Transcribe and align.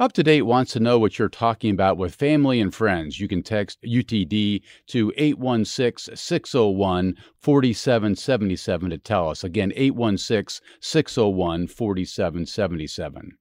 Up 0.00 0.12
to 0.14 0.24
Date 0.24 0.42
wants 0.42 0.72
to 0.72 0.80
know 0.80 0.98
what 0.98 1.20
you're 1.20 1.28
talking 1.28 1.70
about 1.70 1.96
with 1.96 2.16
family 2.16 2.60
and 2.60 2.74
friends. 2.74 3.20
You 3.20 3.28
can 3.28 3.44
text 3.44 3.80
UTD 3.82 4.62
to 4.88 5.12
816 5.16 6.16
601 6.16 7.16
4777 7.38 8.90
to 8.90 8.98
tell 8.98 9.28
us. 9.28 9.44
Again, 9.44 9.72
816 9.76 10.66
601 10.80 11.68
4777. 11.68 13.38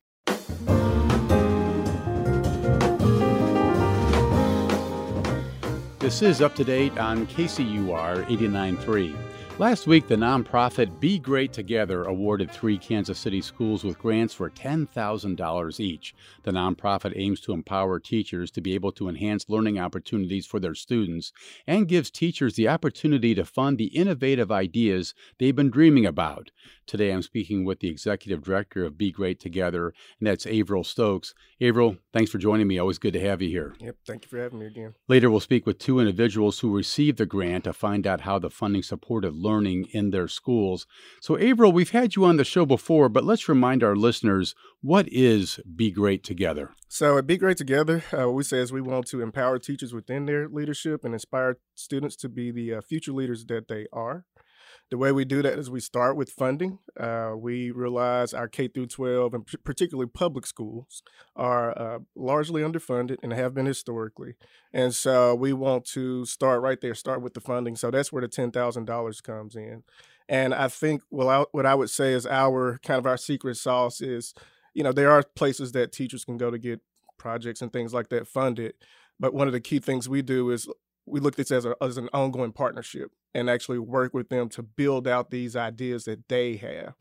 This 5.97 6.21
is 6.21 6.41
Up 6.41 6.53
to 6.55 6.63
Date 6.63 6.95
on 6.99 7.25
KCUR 7.25 8.25
89.3. 8.27 9.32
Last 9.59 9.85
week, 9.85 10.07
the 10.07 10.15
nonprofit 10.15 10.99
Be 10.99 11.19
Great 11.19 11.53
Together 11.53 12.05
awarded 12.05 12.49
three 12.49 12.75
Kansas 12.75 13.19
City 13.19 13.39
schools 13.39 13.83
with 13.83 13.99
grants 13.99 14.33
for 14.33 14.49
$10,000 14.49 15.79
each. 15.79 16.15
The 16.41 16.51
nonprofit 16.51 17.13
aims 17.15 17.39
to 17.41 17.53
empower 17.53 17.99
teachers 17.99 18.49
to 18.49 18.61
be 18.61 18.73
able 18.73 18.91
to 18.93 19.07
enhance 19.07 19.47
learning 19.47 19.77
opportunities 19.77 20.47
for 20.47 20.59
their 20.59 20.73
students 20.73 21.31
and 21.67 21.87
gives 21.87 22.09
teachers 22.09 22.55
the 22.55 22.67
opportunity 22.67 23.35
to 23.35 23.45
fund 23.45 23.77
the 23.77 23.95
innovative 23.95 24.51
ideas 24.51 25.13
they've 25.37 25.55
been 25.55 25.69
dreaming 25.69 26.07
about. 26.07 26.49
Today, 26.87 27.11
I'm 27.11 27.21
speaking 27.21 27.63
with 27.63 27.79
the 27.79 27.89
executive 27.89 28.43
director 28.43 28.83
of 28.83 28.97
Be 28.97 29.11
Great 29.11 29.39
Together, 29.39 29.93
and 30.19 30.27
that's 30.27 30.47
Averill 30.47 30.83
Stokes. 30.83 31.35
Averill, 31.61 31.97
thanks 32.11 32.31
for 32.31 32.39
joining 32.39 32.67
me. 32.67 32.79
Always 32.79 32.97
good 32.97 33.13
to 33.13 33.21
have 33.21 33.41
you 33.41 33.49
here. 33.49 33.75
Yep, 33.79 33.97
thank 34.05 34.25
you 34.25 34.29
for 34.29 34.39
having 34.39 34.59
me 34.59 34.65
again. 34.65 34.95
Later, 35.07 35.29
we'll 35.29 35.39
speak 35.39 35.67
with 35.67 35.77
two 35.77 35.99
individuals 35.99 36.59
who 36.59 36.75
received 36.75 37.19
the 37.19 37.25
grant 37.27 37.65
to 37.65 37.73
find 37.73 38.07
out 38.07 38.21
how 38.21 38.39
the 38.39 38.49
funding 38.49 38.83
supported 38.83 39.42
learning 39.43 39.87
in 39.91 40.09
their 40.09 40.27
schools. 40.27 40.87
So, 41.21 41.37
Averill, 41.37 41.71
we've 41.71 41.91
had 41.91 42.15
you 42.15 42.25
on 42.25 42.37
the 42.37 42.43
show 42.43 42.65
before, 42.65 43.09
but 43.09 43.23
let's 43.23 43.49
remind 43.49 43.83
our 43.83 43.95
listeners 43.95 44.55
what 44.81 45.07
is 45.09 45.59
Be 45.75 45.91
Great 45.91 46.23
Together? 46.23 46.71
So, 46.87 47.17
at 47.17 47.27
Be 47.27 47.37
Great 47.37 47.57
Together, 47.57 48.03
uh, 48.11 48.25
what 48.27 48.35
we 48.35 48.43
say 48.43 48.59
is 48.59 48.71
we 48.71 48.81
want 48.81 49.07
to 49.07 49.21
empower 49.21 49.59
teachers 49.59 49.93
within 49.93 50.25
their 50.25 50.47
leadership 50.47 51.03
and 51.03 51.13
inspire 51.13 51.57
students 51.75 52.15
to 52.17 52.29
be 52.29 52.51
the 52.51 52.75
uh, 52.75 52.81
future 52.81 53.11
leaders 53.11 53.45
that 53.45 53.67
they 53.67 53.85
are. 53.91 54.25
The 54.93 54.99
way 54.99 55.11
we 55.11 55.25
do 55.25 55.41
that 55.41 55.57
is 55.57 55.71
we 55.71 55.79
start 55.79 56.15
with 56.15 56.29
funding. 56.29 56.77
Uh, 56.95 57.31
we 57.35 57.71
realize 57.71 58.31
our 58.31 58.47
K 58.47 58.67
through 58.67 58.85
12 58.85 59.33
and 59.33 59.47
particularly 59.63 60.07
public 60.07 60.45
schools 60.45 61.01
are 61.35 61.75
uh, 61.75 61.99
largely 62.15 62.61
underfunded 62.61 63.17
and 63.23 63.33
have 63.33 63.55
been 63.55 63.65
historically. 63.65 64.35
And 64.71 64.93
so 64.93 65.33
we 65.33 65.51
want 65.51 65.85
to 65.85 66.25
start 66.25 66.61
right 66.61 66.79
there, 66.79 66.93
start 66.93 67.23
with 67.23 67.33
the 67.33 67.41
funding. 67.41 67.75
So 67.75 67.89
that's 67.89 68.13
where 68.13 68.21
the 68.21 68.27
$10,000 68.27 69.23
comes 69.23 69.55
in. 69.55 69.81
And 70.29 70.53
I 70.53 70.67
think 70.67 71.01
well, 71.09 71.27
I, 71.27 71.45
what 71.53 71.65
I 71.65 71.73
would 71.73 71.89
say 71.89 72.13
is 72.13 72.27
our 72.27 72.79
kind 72.83 72.99
of 72.99 73.07
our 73.07 73.17
secret 73.17 73.57
sauce 73.57 73.99
is, 73.99 74.35
you 74.75 74.83
know, 74.83 74.91
there 74.91 75.09
are 75.09 75.23
places 75.23 75.71
that 75.71 75.91
teachers 75.91 76.23
can 76.23 76.37
go 76.37 76.51
to 76.51 76.59
get 76.59 76.81
projects 77.17 77.63
and 77.63 77.73
things 77.73 77.95
like 77.95 78.09
that 78.09 78.27
funded. 78.27 78.75
But 79.19 79.33
one 79.33 79.47
of 79.47 79.53
the 79.53 79.59
key 79.59 79.79
things 79.79 80.07
we 80.07 80.21
do 80.21 80.51
is 80.51 80.67
we 81.05 81.19
look 81.19 81.33
at 81.33 81.47
this 81.47 81.51
as, 81.51 81.65
a, 81.65 81.75
as 81.81 81.97
an 81.97 82.09
ongoing 82.13 82.51
partnership 82.51 83.11
and 83.33 83.49
actually 83.49 83.79
work 83.79 84.13
with 84.13 84.29
them 84.29 84.49
to 84.49 84.63
build 84.63 85.07
out 85.07 85.31
these 85.31 85.55
ideas 85.55 86.05
that 86.05 86.27
they 86.29 86.55
have. 86.57 86.93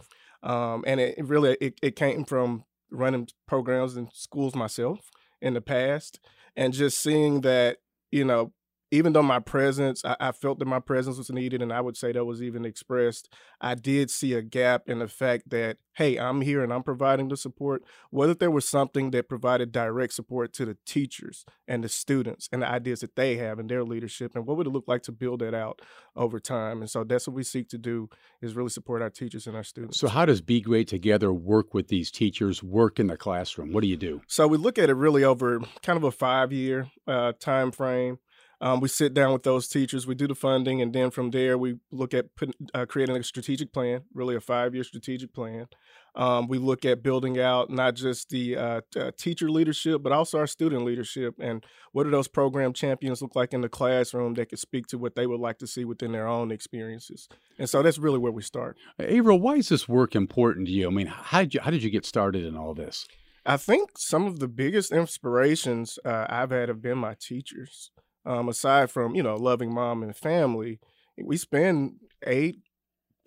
Um, 0.42 0.84
and 0.86 1.00
it, 1.00 1.19
it 1.19 1.25
really 1.27 1.56
it, 1.61 1.78
it 1.83 1.97
came 1.97 2.25
from 2.25 2.64
running 2.91 3.28
programs 3.47 3.97
in 3.97 4.08
schools 4.12 4.55
myself 4.55 5.11
in 5.41 5.55
the 5.55 5.61
past 5.61 6.20
and 6.56 6.73
just 6.73 7.00
seeing 7.00 7.42
that 7.42 7.78
you 8.11 8.25
know 8.25 8.53
even 8.93 9.15
though 9.15 9.23
my 9.23 9.41
presence, 9.41 10.05
I, 10.05 10.17
I, 10.21 10.33
felt 10.33 10.59
that 10.59 10.67
my 10.67 10.79
presence 10.79 11.17
was 11.17 11.31
needed, 11.31 11.62
and 11.62 11.73
I 11.73 11.81
would 11.81 11.97
say 11.97 12.12
that 12.12 12.27
was 12.27 12.43
even 12.43 12.67
expressed, 12.67 13.33
I 13.59 13.75
did 13.75 14.11
see 14.11 14.35
a 14.35 14.43
gap 14.43 14.83
in 14.87 14.98
the 14.98 15.09
fact 15.09 15.48
that, 15.48 15.79
hey, 15.95 16.19
I'm 16.19 16.43
here 16.43 16.62
and 16.62 16.71
I'm 16.71 16.83
providing 16.83 17.29
the 17.29 17.39
support. 17.39 17.83
Whether 18.11 18.35
there 18.35 18.51
was 18.51 18.69
something 18.69 19.11
that 19.13 19.31
provided 19.31 19.73
direct 19.73 20.13
support 20.13 20.53
to 20.55 20.67
the 20.67 20.77
teachers 20.85 21.47
and 21.67 21.83
the 21.83 21.89
students 21.89 22.51
and 22.53 22.61
the 22.61 22.69
ideas 22.69 23.01
that 23.01 23.17
they 23.17 23.37
have 23.37 23.59
in 23.59 23.67
their 23.67 23.83
leadership, 23.83 24.33
and 24.35 24.47
what 24.47 24.59
would 24.59 24.67
it 24.67 24.70
look 24.70 24.87
like 24.87 25.03
to 25.05 25.13
build 25.13 25.41
that 25.41 25.55
out 25.55 25.81
over 26.15 26.39
time? 26.39 26.83
And 26.83 26.91
so 26.91 27.03
that's 27.03 27.27
what 27.27 27.35
we 27.35 27.45
seek 27.45 27.70
to 27.70 27.79
do 27.79 28.11
is 28.42 28.55
really 28.55 28.69
support 28.69 29.01
our 29.01 29.11
teachers 29.11 29.47
and 29.47 29.57
our 29.57 29.64
students. 29.64 29.98
So, 29.98 30.09
how 30.09 30.27
does 30.27 30.42
Be 30.42 30.61
Great 30.61 30.86
Together 30.86 31.33
work 31.33 31.73
with 31.73 31.89
these 31.89 32.11
teachers, 32.11 32.63
work 32.63 33.01
in 33.01 33.07
the 33.07 33.17
classroom? 33.17 33.73
What 33.73 33.80
do 33.80 33.89
you 33.89 33.97
do? 33.97 34.20
So, 34.27 34.47
we 34.47 34.59
look 34.59 34.79
at 34.79 34.91
it 34.91 34.95
really 34.95 35.24
over 35.24 35.61
kind 35.83 35.97
of 35.97 36.05
a 36.05 36.11
five 36.11 36.53
year 36.53 36.91
uh, 37.07 37.33
time 37.41 37.73
frame. 37.73 38.19
Um, 38.62 38.78
we 38.78 38.86
sit 38.86 39.12
down 39.12 39.33
with 39.33 39.42
those 39.42 39.67
teachers, 39.67 40.06
we 40.06 40.14
do 40.14 40.28
the 40.28 40.36
funding, 40.36 40.80
and 40.80 40.92
then 40.92 41.11
from 41.11 41.33
there 41.33 41.58
we 41.58 41.80
look 41.90 42.14
at 42.14 42.34
put, 42.36 42.55
uh, 42.73 42.86
creating 42.86 43.17
a 43.17 43.23
strategic 43.24 43.73
plan, 43.73 44.02
really 44.14 44.36
a 44.36 44.40
five-year 44.40 44.84
strategic 44.84 45.34
plan. 45.34 45.67
Um, 46.14 46.46
we 46.46 46.58
look 46.58 46.84
at 46.84 47.02
building 47.02 47.40
out 47.40 47.70
not 47.70 47.96
just 47.96 48.28
the 48.28 48.56
uh, 48.56 48.80
uh, 48.96 49.11
teacher 49.18 49.50
leadership, 49.50 50.00
but 50.00 50.12
also 50.12 50.39
our 50.39 50.46
student 50.46 50.84
leadership, 50.84 51.34
and 51.40 51.67
what 51.90 52.05
do 52.05 52.11
those 52.11 52.28
program 52.28 52.73
champions 52.73 53.20
look 53.20 53.34
like 53.34 53.52
in 53.52 53.62
the 53.62 53.68
classroom 53.68 54.34
that 54.34 54.50
could 54.50 54.61
speak 54.61 54.86
to 54.89 54.98
what 54.98 55.17
they 55.17 55.27
would 55.27 55.40
like 55.40 55.58
to 55.58 55.67
see 55.67 55.84
within 55.84 56.12
their 56.12 56.29
own 56.29 56.52
experiences. 56.52 57.29
And 57.58 57.68
so 57.68 57.83
that's 57.83 57.98
really 57.98 58.18
where 58.18 58.30
we 58.30 58.42
start. 58.42 58.77
Averill, 59.00 59.40
why 59.40 59.55
is 59.56 59.70
this 59.70 59.89
work 59.89 60.14
important 60.14 60.68
to 60.68 60.73
you? 60.73 60.86
I 60.86 60.90
mean, 60.90 61.08
how 61.08 61.40
did 61.40 61.55
you 61.55 61.61
how 61.62 61.73
did 61.73 61.83
you 61.83 61.90
get 61.90 62.06
started 62.06 62.44
in 62.44 62.56
all 62.56 62.74
this? 62.74 63.08
I 63.44 63.56
think 63.56 63.98
some 63.98 64.27
of 64.27 64.39
the 64.39 64.46
biggest 64.46 64.92
inspirations 64.92 65.98
uh, 66.05 66.27
I've 66.29 66.52
had 66.52 66.68
have 66.68 66.80
been 66.80 66.98
my 66.98 67.17
teachers 67.18 67.90
um, 68.25 68.49
aside 68.49 68.91
from 68.91 69.15
you 69.15 69.23
know 69.23 69.37
loving 69.37 69.73
mom 69.73 70.03
and 70.03 70.17
family, 70.17 70.81
we 71.23 71.37
spend 71.37 71.97
eight 72.27 72.57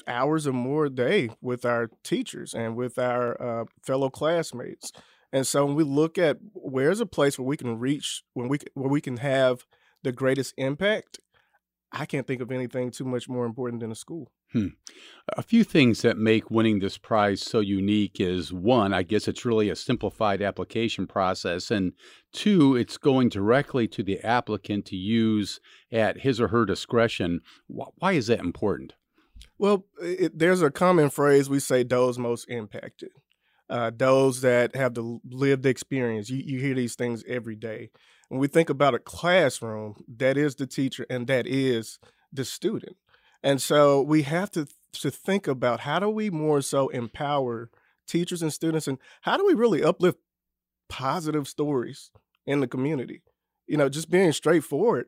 hours 0.07 0.47
or 0.47 0.53
more 0.53 0.85
a 0.85 0.89
day 0.89 1.29
with 1.41 1.65
our 1.65 1.89
teachers 2.03 2.53
and 2.53 2.75
with 2.75 2.97
our 2.97 3.41
uh, 3.41 3.65
fellow 3.83 4.09
classmates. 4.09 4.91
And 5.31 5.45
so 5.45 5.65
when 5.65 5.75
we 5.75 5.83
look 5.83 6.17
at 6.17 6.37
where's 6.53 6.99
a 6.99 7.05
place 7.05 7.37
where 7.37 7.47
we 7.47 7.57
can 7.57 7.79
reach, 7.79 8.23
when 8.33 8.47
we 8.47 8.59
where 8.73 8.89
we 8.89 9.01
can 9.01 9.17
have 9.17 9.65
the 10.03 10.11
greatest 10.11 10.53
impact, 10.57 11.19
I 11.91 12.05
can't 12.05 12.27
think 12.27 12.41
of 12.41 12.51
anything 12.51 12.91
too 12.91 13.05
much 13.05 13.27
more 13.27 13.45
important 13.45 13.81
than 13.81 13.91
a 13.91 13.95
school. 13.95 14.31
Hmm. 14.55 14.67
A 15.35 15.41
few 15.41 15.65
things 15.65 16.01
that 16.03 16.17
make 16.17 16.49
winning 16.49 16.79
this 16.79 16.97
prize 16.97 17.41
so 17.41 17.59
unique 17.59 18.21
is 18.21 18.53
one, 18.53 18.93
I 18.93 19.03
guess 19.03 19.27
it's 19.27 19.43
really 19.43 19.69
a 19.69 19.75
simplified 19.75 20.41
application 20.41 21.07
process, 21.07 21.71
and 21.71 21.91
two, 22.31 22.77
it's 22.77 22.95
going 22.95 23.27
directly 23.27 23.85
to 23.89 24.01
the 24.01 24.21
applicant 24.21 24.85
to 24.85 24.95
use 24.95 25.59
at 25.91 26.21
his 26.21 26.39
or 26.39 26.47
her 26.47 26.65
discretion. 26.65 27.41
Why 27.67 28.13
is 28.13 28.27
that 28.27 28.39
important? 28.39 28.93
Well, 29.57 29.87
it, 30.01 30.39
there's 30.39 30.61
a 30.61 30.71
common 30.71 31.09
phrase 31.09 31.49
we 31.49 31.59
say 31.59 31.83
those 31.83 32.17
most 32.17 32.49
impacted. 32.49 33.09
Uh, 33.69 33.91
those 33.93 34.39
that 34.39 34.73
have 34.73 34.93
the 34.93 35.19
lived 35.29 35.65
experience. 35.65 36.29
You, 36.29 36.41
you 36.45 36.59
hear 36.59 36.75
these 36.75 36.95
things 36.95 37.25
every 37.27 37.57
day. 37.57 37.89
When 38.29 38.39
we 38.39 38.47
think 38.47 38.69
about 38.69 38.93
a 38.93 38.99
classroom, 38.99 39.95
that 40.17 40.37
is 40.37 40.55
the 40.55 40.67
teacher 40.67 41.05
and 41.09 41.27
that 41.27 41.45
is 41.45 41.99
the 42.31 42.45
student. 42.45 42.95
And 43.43 43.61
so 43.61 44.01
we 44.01 44.23
have 44.23 44.51
to 44.51 44.67
to 45.01 45.11
think 45.11 45.47
about 45.47 45.81
how 45.81 45.99
do 45.99 46.09
we 46.09 46.29
more 46.29 46.61
so 46.61 46.87
empower 46.89 47.69
teachers 48.07 48.41
and 48.41 48.53
students 48.53 48.87
and 48.87 48.97
how 49.21 49.37
do 49.37 49.45
we 49.45 49.53
really 49.53 49.83
uplift 49.83 50.19
positive 50.89 51.47
stories 51.47 52.11
in 52.45 52.59
the 52.59 52.67
community? 52.67 53.21
You 53.67 53.77
know, 53.77 53.89
just 53.89 54.09
being 54.09 54.31
straightforward. 54.31 55.07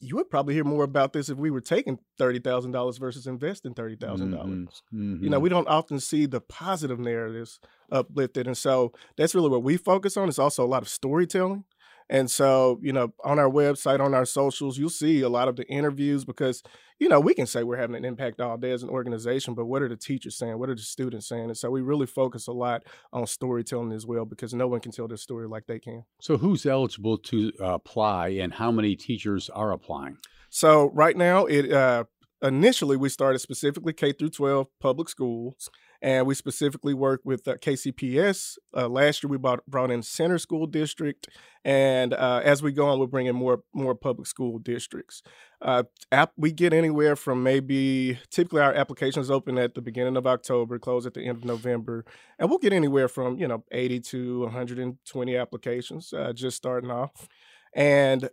You 0.00 0.16
would 0.16 0.28
probably 0.28 0.52
hear 0.52 0.64
more 0.64 0.84
about 0.84 1.14
this 1.14 1.30
if 1.30 1.38
we 1.38 1.50
were 1.50 1.62
taking 1.62 1.98
thirty 2.18 2.38
thousand 2.38 2.72
dollars 2.72 2.98
versus 2.98 3.26
investing 3.26 3.72
thirty 3.72 3.96
thousand 3.96 4.28
mm-hmm. 4.28 4.36
dollars. 4.36 4.82
Mm-hmm. 4.92 5.24
You 5.24 5.30
know, 5.30 5.40
we 5.40 5.48
don't 5.48 5.68
often 5.68 5.98
see 5.98 6.26
the 6.26 6.42
positive 6.42 6.98
narratives 6.98 7.58
uplifted, 7.90 8.46
and 8.46 8.56
so 8.56 8.92
that's 9.16 9.34
really 9.34 9.48
what 9.48 9.62
we 9.62 9.78
focus 9.78 10.18
on. 10.18 10.28
It's 10.28 10.38
also 10.38 10.62
a 10.62 10.68
lot 10.68 10.82
of 10.82 10.90
storytelling. 10.90 11.64
And 12.10 12.30
so, 12.30 12.78
you 12.82 12.92
know, 12.92 13.12
on 13.24 13.38
our 13.38 13.48
website, 13.48 14.00
on 14.00 14.14
our 14.14 14.26
socials, 14.26 14.76
you'll 14.76 14.90
see 14.90 15.22
a 15.22 15.28
lot 15.28 15.48
of 15.48 15.56
the 15.56 15.66
interviews 15.68 16.24
because, 16.24 16.62
you 16.98 17.08
know, 17.08 17.18
we 17.18 17.34
can 17.34 17.46
say 17.46 17.62
we're 17.62 17.78
having 17.78 17.96
an 17.96 18.04
impact 18.04 18.40
all 18.40 18.58
day 18.58 18.72
as 18.72 18.82
an 18.82 18.90
organization, 18.90 19.54
but 19.54 19.64
what 19.66 19.82
are 19.82 19.88
the 19.88 19.96
teachers 19.96 20.36
saying? 20.36 20.58
What 20.58 20.68
are 20.68 20.74
the 20.74 20.82
students 20.82 21.28
saying? 21.28 21.44
And 21.44 21.56
so 21.56 21.70
we 21.70 21.80
really 21.80 22.06
focus 22.06 22.46
a 22.46 22.52
lot 22.52 22.82
on 23.12 23.26
storytelling 23.26 23.92
as 23.92 24.06
well 24.06 24.26
because 24.26 24.52
no 24.52 24.68
one 24.68 24.80
can 24.80 24.92
tell 24.92 25.08
their 25.08 25.16
story 25.16 25.48
like 25.48 25.66
they 25.66 25.78
can. 25.78 26.04
So, 26.20 26.36
who's 26.36 26.66
eligible 26.66 27.18
to 27.18 27.52
uh, 27.60 27.74
apply 27.74 28.28
and 28.28 28.52
how 28.52 28.70
many 28.70 28.96
teachers 28.96 29.48
are 29.50 29.72
applying? 29.72 30.18
So, 30.50 30.90
right 30.92 31.16
now, 31.16 31.46
it 31.46 31.72
uh, 31.72 32.04
initially 32.42 32.96
we 32.96 33.08
started 33.08 33.38
specifically 33.38 33.92
K 33.92 34.12
through 34.12 34.30
12 34.30 34.68
public 34.80 35.08
schools 35.08 35.70
and 36.04 36.26
we 36.26 36.34
specifically 36.34 36.92
work 36.92 37.22
with 37.24 37.48
uh, 37.48 37.54
KCPS. 37.54 38.58
Uh, 38.76 38.88
last 38.88 39.22
year, 39.22 39.30
we 39.30 39.38
brought, 39.38 39.64
brought 39.64 39.90
in 39.90 40.02
Center 40.02 40.36
School 40.38 40.66
District, 40.66 41.30
and 41.64 42.12
uh, 42.12 42.42
as 42.44 42.62
we 42.62 42.72
go 42.72 42.86
on, 42.86 42.98
we're 42.98 43.06
bringing 43.06 43.34
more 43.34 43.62
more 43.72 43.94
public 43.94 44.28
school 44.28 44.58
districts. 44.58 45.22
Uh, 45.62 45.84
app, 46.12 46.32
we 46.36 46.52
get 46.52 46.74
anywhere 46.74 47.16
from 47.16 47.42
maybe 47.42 48.18
typically 48.30 48.60
our 48.60 48.74
applications 48.74 49.30
open 49.30 49.56
at 49.56 49.74
the 49.74 49.80
beginning 49.80 50.18
of 50.18 50.26
October, 50.26 50.78
close 50.78 51.06
at 51.06 51.14
the 51.14 51.22
end 51.22 51.38
of 51.38 51.44
November, 51.46 52.04
and 52.38 52.50
we'll 52.50 52.58
get 52.58 52.74
anywhere 52.74 53.08
from 53.08 53.38
you 53.38 53.48
know 53.48 53.64
80 53.72 54.00
to 54.00 54.40
120 54.40 55.36
applications 55.38 56.12
uh, 56.12 56.34
just 56.34 56.58
starting 56.58 56.90
off. 56.90 57.28
And 57.74 58.28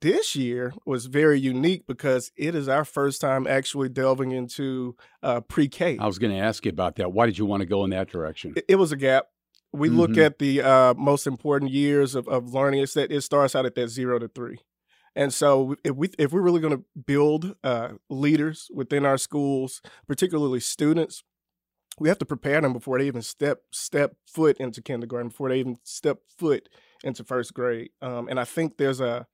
this 0.00 0.34
year 0.34 0.72
was 0.84 1.06
very 1.06 1.38
unique 1.38 1.86
because 1.86 2.32
it 2.36 2.54
is 2.54 2.68
our 2.68 2.84
first 2.84 3.20
time 3.20 3.46
actually 3.46 3.88
delving 3.88 4.32
into 4.32 4.96
uh, 5.22 5.40
pre-K. 5.40 5.98
I 5.98 6.06
was 6.06 6.18
going 6.18 6.32
to 6.32 6.40
ask 6.40 6.64
you 6.64 6.70
about 6.70 6.96
that. 6.96 7.12
Why 7.12 7.26
did 7.26 7.38
you 7.38 7.46
want 7.46 7.60
to 7.60 7.66
go 7.66 7.84
in 7.84 7.90
that 7.90 8.10
direction? 8.10 8.54
It, 8.56 8.64
it 8.68 8.76
was 8.76 8.92
a 8.92 8.96
gap. 8.96 9.26
We 9.72 9.88
mm-hmm. 9.88 9.98
look 9.98 10.16
at 10.16 10.38
the 10.38 10.62
uh, 10.62 10.94
most 10.94 11.26
important 11.26 11.70
years 11.70 12.14
of, 12.14 12.26
of 12.28 12.52
learning. 12.52 12.80
It's 12.80 12.94
that 12.94 13.12
it 13.12 13.20
starts 13.22 13.54
out 13.54 13.66
at 13.66 13.74
that 13.74 13.88
zero 13.88 14.18
to 14.18 14.28
three. 14.28 14.58
And 15.14 15.32
so, 15.32 15.76
if 15.82 15.96
we 15.96 16.10
if 16.18 16.30
we're 16.32 16.42
really 16.42 16.60
going 16.60 16.76
to 16.76 16.84
build 17.06 17.56
uh, 17.64 17.92
leaders 18.10 18.70
within 18.74 19.06
our 19.06 19.16
schools, 19.16 19.80
particularly 20.06 20.60
students, 20.60 21.24
we 21.98 22.10
have 22.10 22.18
to 22.18 22.26
prepare 22.26 22.60
them 22.60 22.74
before 22.74 22.98
they 22.98 23.06
even 23.06 23.22
step 23.22 23.62
step 23.70 24.14
foot 24.26 24.58
into 24.58 24.82
kindergarten, 24.82 25.28
before 25.28 25.48
they 25.48 25.58
even 25.58 25.78
step 25.84 26.18
foot 26.36 26.68
into 27.02 27.24
first 27.24 27.54
grade. 27.54 27.90
Um, 28.02 28.28
and 28.28 28.38
I 28.38 28.44
think 28.44 28.76
there's 28.76 29.00
a 29.00 29.26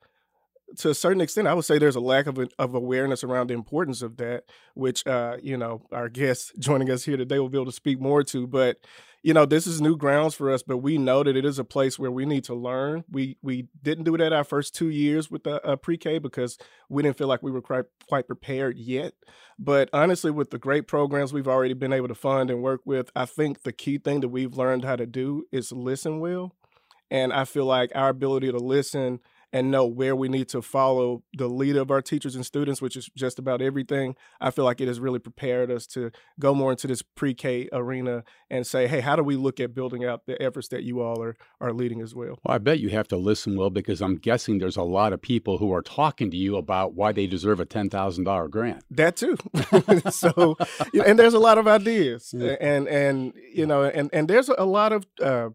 to 0.78 0.90
a 0.90 0.94
certain 0.94 1.20
extent, 1.20 1.48
I 1.48 1.54
would 1.54 1.64
say 1.64 1.78
there's 1.78 1.96
a 1.96 2.00
lack 2.00 2.26
of 2.26 2.38
of 2.58 2.74
awareness 2.74 3.24
around 3.24 3.48
the 3.48 3.54
importance 3.54 4.02
of 4.02 4.16
that, 4.19 4.44
which 4.74 5.06
uh, 5.06 5.36
you 5.42 5.56
know 5.56 5.86
our 5.92 6.08
guests 6.20 6.52
joining 6.58 6.90
us 6.90 7.04
here 7.04 7.16
today 7.16 7.38
will 7.38 7.48
be 7.48 7.58
able 7.58 7.66
to 7.66 7.72
speak 7.72 8.00
more 8.00 8.22
to. 8.24 8.46
But 8.46 8.78
you 9.22 9.32
know, 9.32 9.46
this 9.46 9.69
is 9.69 9.80
new 9.80 9.96
grounds 9.96 10.34
for 10.34 10.50
us, 10.50 10.64
but 10.64 10.78
we 10.78 10.98
know 10.98 11.22
that 11.22 11.36
it 11.36 11.44
is 11.44 11.58
a 11.58 11.64
place 11.64 11.96
where 11.96 12.10
we 12.10 12.26
need 12.26 12.44
to 12.44 12.54
learn. 12.54 13.04
We 13.10 13.36
we 13.42 13.69
didn't 13.82 14.04
do 14.04 14.16
that 14.16 14.32
our 14.32 14.44
first 14.44 14.74
two 14.74 14.88
years 14.88 15.30
with 15.30 15.44
the 15.44 15.64
uh, 15.64 15.76
pre-K 15.76 16.19
because 16.19 16.58
we 16.88 17.02
didn't 17.02 17.18
feel 17.18 17.28
like 17.28 17.42
we 17.42 17.52
were 17.52 17.62
quite 17.62 17.84
quite 18.08 18.26
prepared 18.26 18.78
yet. 18.78 19.14
But 19.58 19.88
honestly, 19.92 20.30
with 20.30 20.50
the 20.50 20.58
great 20.58 20.88
programs 20.88 21.32
we've 21.32 21.48
already 21.48 21.75
been 21.75 21.92
able 21.92 22.08
to 22.08 22.14
fund 22.14 22.50
and 22.50 22.62
work 22.62 22.80
with, 22.84 23.10
I 23.14 23.26
think 23.26 23.62
the 23.62 23.72
key 23.72 23.98
thing 23.98 24.20
that 24.20 24.28
we've 24.28 24.56
learned 24.56 24.84
how 24.84 24.96
to 24.96 25.06
do 25.06 25.44
is 25.52 25.70
listen 25.70 26.18
well. 26.18 26.52
And 27.10 27.32
I 27.32 27.44
feel 27.44 27.66
like 27.66 27.92
our 27.94 28.08
ability 28.08 28.50
to 28.50 28.58
listen 28.58 29.20
and 29.52 29.70
know 29.70 29.84
where 29.87 30.16
we 30.16 30.28
need 30.28 30.49
to 30.49 30.62
follow 30.62 31.22
the 31.34 31.49
lead 31.49 31.76
of 31.76 31.90
our 31.90 32.00
teachers 32.00 32.34
and 32.34 32.44
students, 32.46 32.81
which 32.81 32.96
is 32.96 33.10
just 33.14 33.38
about 33.38 33.60
everything. 33.60 34.16
I 34.40 34.50
feel 34.50 34.64
like 34.64 34.81
it 34.81 34.88
has 34.88 34.99
really 34.99 35.19
prepared 35.19 35.70
us 35.70 35.87
to 35.88 36.10
go 36.40 36.54
more 36.54 36.70
into 36.70 36.87
this 36.87 37.02
pre-K 37.02 37.69
arena 37.72 38.25
and 38.50 38.66
say, 38.66 38.87
hey, 38.87 39.00
how 39.00 39.16
do 39.16 39.22
we 39.22 39.37
look 39.37 39.60
at 39.60 39.75
building 39.75 40.04
out 40.04 40.26
the 40.26 40.40
efforts 40.40 40.69
that 40.69 40.82
you 40.82 41.00
all 41.00 41.22
are 41.22 41.37
are 41.60 41.72
leading 41.72 42.00
as 42.00 42.14
well? 42.14 42.38
Well, 42.44 42.54
I 42.54 42.58
bet 42.58 42.81
you 42.81 42.90
have 42.90 43.08
to 43.08 43.16
listen 43.16 43.56
well 43.56 43.70
because 43.70 44.00
I'm 44.00 44.16
guessing 44.16 44.58
there's 44.58 44.76
a 44.76 44.82
lot 44.82 45.12
of 45.12 45.20
people 45.20 45.58
who 45.58 45.72
are 45.72 45.82
talking 45.82 46.31
to 46.31 46.37
you 46.37 46.56
about 46.56 46.94
why 46.94 47.12
they 47.12 47.26
deserve 47.26 47.60
a 47.60 47.66
ten 47.66 47.90
thousand 47.90 48.25
dollar 48.25 48.49
grant. 48.49 48.84
That 48.90 49.16
too. 49.16 49.37
so, 50.10 50.56
and 51.04 51.19
there's 51.19 51.34
a 51.34 51.38
lot 51.38 51.58
of 51.58 51.66
ideas, 51.66 52.34
yeah. 52.37 52.56
and 52.60 52.88
and 52.88 53.34
you 53.52 53.66
know, 53.66 53.84
and 53.84 54.10
and 54.12 54.28
there's 54.28 54.49
a 54.49 54.64
lot 54.64 54.93
of 54.93 55.06
uh, 55.20 55.50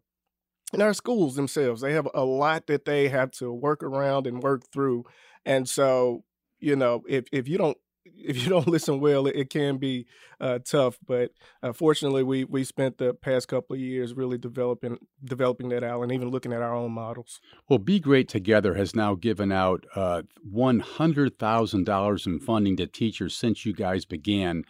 in 0.73 0.81
our 0.81 0.93
schools 0.93 1.35
themselves 1.35 1.81
they 1.81 1.93
have 1.93 2.07
a 2.13 2.23
lot 2.23 2.67
that 2.67 2.85
they 2.85 3.07
have 3.07 3.31
to 3.31 3.51
work 3.51 3.83
around 3.83 4.27
and 4.27 4.43
work 4.43 4.63
through 4.71 5.05
and 5.45 5.67
so 5.67 6.23
you 6.59 6.75
know 6.75 7.03
if 7.07 7.25
if 7.31 7.47
you 7.47 7.57
don't 7.57 7.77
if 8.15 8.41
you 8.41 8.49
don't 8.49 8.67
listen 8.67 8.99
well, 8.99 9.27
it, 9.27 9.35
it 9.35 9.49
can 9.49 9.77
be 9.77 10.05
uh, 10.39 10.59
tough. 10.59 10.97
But 11.05 11.31
uh, 11.63 11.73
fortunately, 11.73 12.23
we 12.23 12.43
we 12.43 12.63
spent 12.63 12.97
the 12.97 13.13
past 13.13 13.47
couple 13.47 13.75
of 13.75 13.79
years 13.79 14.13
really 14.13 14.37
developing 14.37 14.97
developing 15.23 15.69
that 15.69 15.83
out 15.83 16.01
and 16.01 16.11
even 16.11 16.29
looking 16.29 16.53
at 16.53 16.61
our 16.61 16.73
own 16.73 16.91
models. 16.91 17.39
Well, 17.69 17.79
Be 17.79 17.99
Great 17.99 18.27
Together 18.27 18.75
has 18.75 18.95
now 18.95 19.15
given 19.15 19.51
out 19.51 19.85
uh, 19.95 20.23
one 20.43 20.79
hundred 20.79 21.39
thousand 21.39 21.85
dollars 21.85 22.25
in 22.25 22.39
funding 22.39 22.77
to 22.77 22.87
teachers 22.87 23.35
since 23.35 23.65
you 23.65 23.73
guys 23.73 24.05
began. 24.05 24.63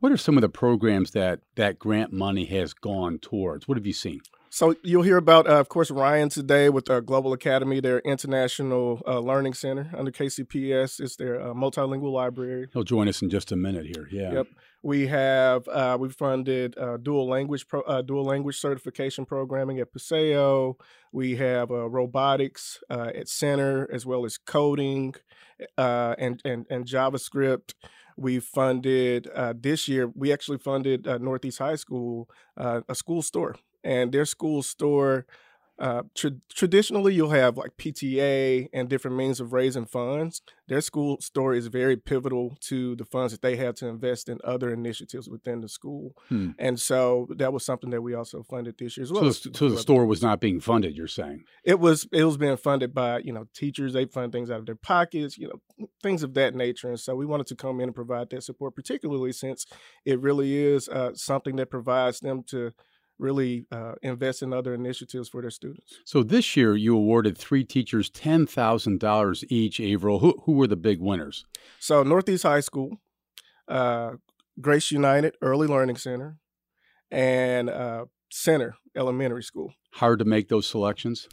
What 0.00 0.12
are 0.12 0.18
some 0.18 0.36
of 0.36 0.42
the 0.42 0.48
programs 0.50 1.12
that 1.12 1.40
that 1.54 1.78
grant 1.78 2.12
money 2.12 2.44
has 2.46 2.74
gone 2.74 3.18
towards? 3.18 3.66
What 3.66 3.78
have 3.78 3.86
you 3.86 3.92
seen? 3.92 4.20
So 4.54 4.76
you'll 4.84 5.02
hear 5.02 5.16
about, 5.16 5.48
uh, 5.48 5.58
of 5.58 5.68
course, 5.68 5.90
Ryan 5.90 6.28
today 6.28 6.68
with 6.68 6.88
our 6.88 7.00
Global 7.00 7.32
Academy, 7.32 7.80
their 7.80 7.98
international 7.98 9.02
uh, 9.04 9.18
learning 9.18 9.54
center 9.54 9.90
under 9.92 10.12
KCPS. 10.12 11.00
It's 11.00 11.16
their 11.16 11.40
uh, 11.40 11.54
multilingual 11.54 12.12
library. 12.12 12.68
He'll 12.72 12.84
join 12.84 13.08
us 13.08 13.20
in 13.20 13.30
just 13.30 13.50
a 13.50 13.56
minute 13.56 13.84
here. 13.84 14.06
Yeah. 14.12 14.32
Yep. 14.32 14.46
We 14.84 15.08
have 15.08 15.66
uh, 15.66 15.96
we 15.98 16.08
funded 16.10 16.78
uh, 16.78 16.98
dual 16.98 17.28
language 17.28 17.66
pro, 17.66 17.80
uh, 17.80 18.02
dual 18.02 18.22
language 18.22 18.60
certification 18.60 19.24
programming 19.24 19.80
at 19.80 19.92
Paseo. 19.92 20.76
We 21.10 21.34
have 21.34 21.70
robotics 21.70 22.78
at 22.88 23.28
Center 23.28 23.88
as 23.92 24.06
well 24.06 24.24
as 24.24 24.38
coding 24.38 25.16
and 25.76 26.40
and 26.44 26.64
and 26.70 26.86
JavaScript. 26.86 27.74
We 28.16 28.38
funded 28.38 29.26
this 29.60 29.88
year. 29.88 30.12
We 30.14 30.32
actually 30.32 30.58
funded 30.58 31.06
Northeast 31.06 31.58
High 31.58 31.74
School 31.74 32.30
a 32.56 32.94
school 32.94 33.20
store 33.20 33.56
and 33.84 34.12
their 34.12 34.24
school 34.24 34.62
store 34.62 35.26
uh, 35.76 36.02
tra- 36.14 36.30
traditionally 36.48 37.14
you'll 37.14 37.30
have 37.30 37.56
like 37.56 37.76
PTA 37.76 38.68
and 38.72 38.88
different 38.88 39.16
means 39.16 39.40
of 39.40 39.52
raising 39.52 39.86
funds. 39.86 40.40
Their 40.68 40.80
school 40.80 41.20
store 41.20 41.52
is 41.52 41.66
very 41.66 41.96
pivotal 41.96 42.56
to 42.62 42.94
the 42.94 43.04
funds 43.04 43.32
that 43.32 43.42
they 43.42 43.56
have 43.56 43.74
to 43.76 43.88
invest 43.88 44.28
in 44.28 44.38
other 44.44 44.72
initiatives 44.72 45.28
within 45.28 45.62
the 45.62 45.68
school. 45.68 46.12
Hmm. 46.28 46.50
And 46.60 46.78
so 46.78 47.26
that 47.36 47.52
was 47.52 47.64
something 47.64 47.90
that 47.90 48.02
we 48.02 48.14
also 48.14 48.44
funded 48.44 48.78
this 48.78 48.96
year 48.96 49.02
as 49.02 49.12
well. 49.12 49.32
So, 49.32 49.50
the, 49.50 49.58
so 49.58 49.68
the 49.68 49.78
store 49.78 50.06
was 50.06 50.22
not 50.22 50.40
being 50.40 50.60
funded, 50.60 50.96
you're 50.96 51.08
saying? 51.08 51.42
It 51.64 51.80
was 51.80 52.06
it 52.12 52.24
was 52.24 52.36
being 52.36 52.56
funded 52.56 52.94
by, 52.94 53.18
you 53.18 53.32
know, 53.32 53.46
teachers, 53.52 53.94
they 53.94 54.04
fund 54.04 54.30
things 54.32 54.50
out 54.50 54.60
of 54.60 54.66
their 54.66 54.76
pockets, 54.76 55.36
you 55.36 55.48
know, 55.48 55.88
things 56.02 56.22
of 56.22 56.34
that 56.34 56.54
nature. 56.54 56.88
And 56.88 57.00
so 57.00 57.16
we 57.16 57.26
wanted 57.26 57.48
to 57.48 57.56
come 57.56 57.80
in 57.80 57.88
and 57.88 57.94
provide 57.94 58.30
that 58.30 58.44
support, 58.44 58.76
particularly 58.76 59.32
since 59.32 59.66
it 60.04 60.20
really 60.20 60.56
is 60.56 60.88
uh, 60.88 61.14
something 61.14 61.56
that 61.56 61.68
provides 61.68 62.20
them 62.20 62.44
to 62.44 62.72
really 63.18 63.66
uh, 63.70 63.94
invest 64.02 64.42
in 64.42 64.52
other 64.52 64.74
initiatives 64.74 65.28
for 65.28 65.40
their 65.40 65.50
students. 65.50 65.98
So 66.04 66.22
this 66.22 66.56
year, 66.56 66.76
you 66.76 66.96
awarded 66.96 67.38
three 67.38 67.64
teachers 67.64 68.10
ten 68.10 68.46
thousand 68.46 69.00
dollars 69.00 69.44
each. 69.48 69.80
Averill, 69.80 70.18
who 70.18 70.42
who 70.44 70.52
were 70.52 70.66
the 70.66 70.76
big 70.76 71.00
winners? 71.00 71.44
So 71.78 72.02
Northeast 72.02 72.42
High 72.42 72.60
School, 72.60 73.00
uh, 73.68 74.12
Grace 74.60 74.90
United 74.90 75.36
Early 75.40 75.66
Learning 75.66 75.96
Center, 75.96 76.36
and 77.10 77.70
uh, 77.70 78.06
Center 78.30 78.76
Elementary 78.96 79.42
School 79.42 79.72
hard 79.94 80.18
to 80.18 80.24
make 80.24 80.48
those 80.48 80.66
selections? 80.66 81.28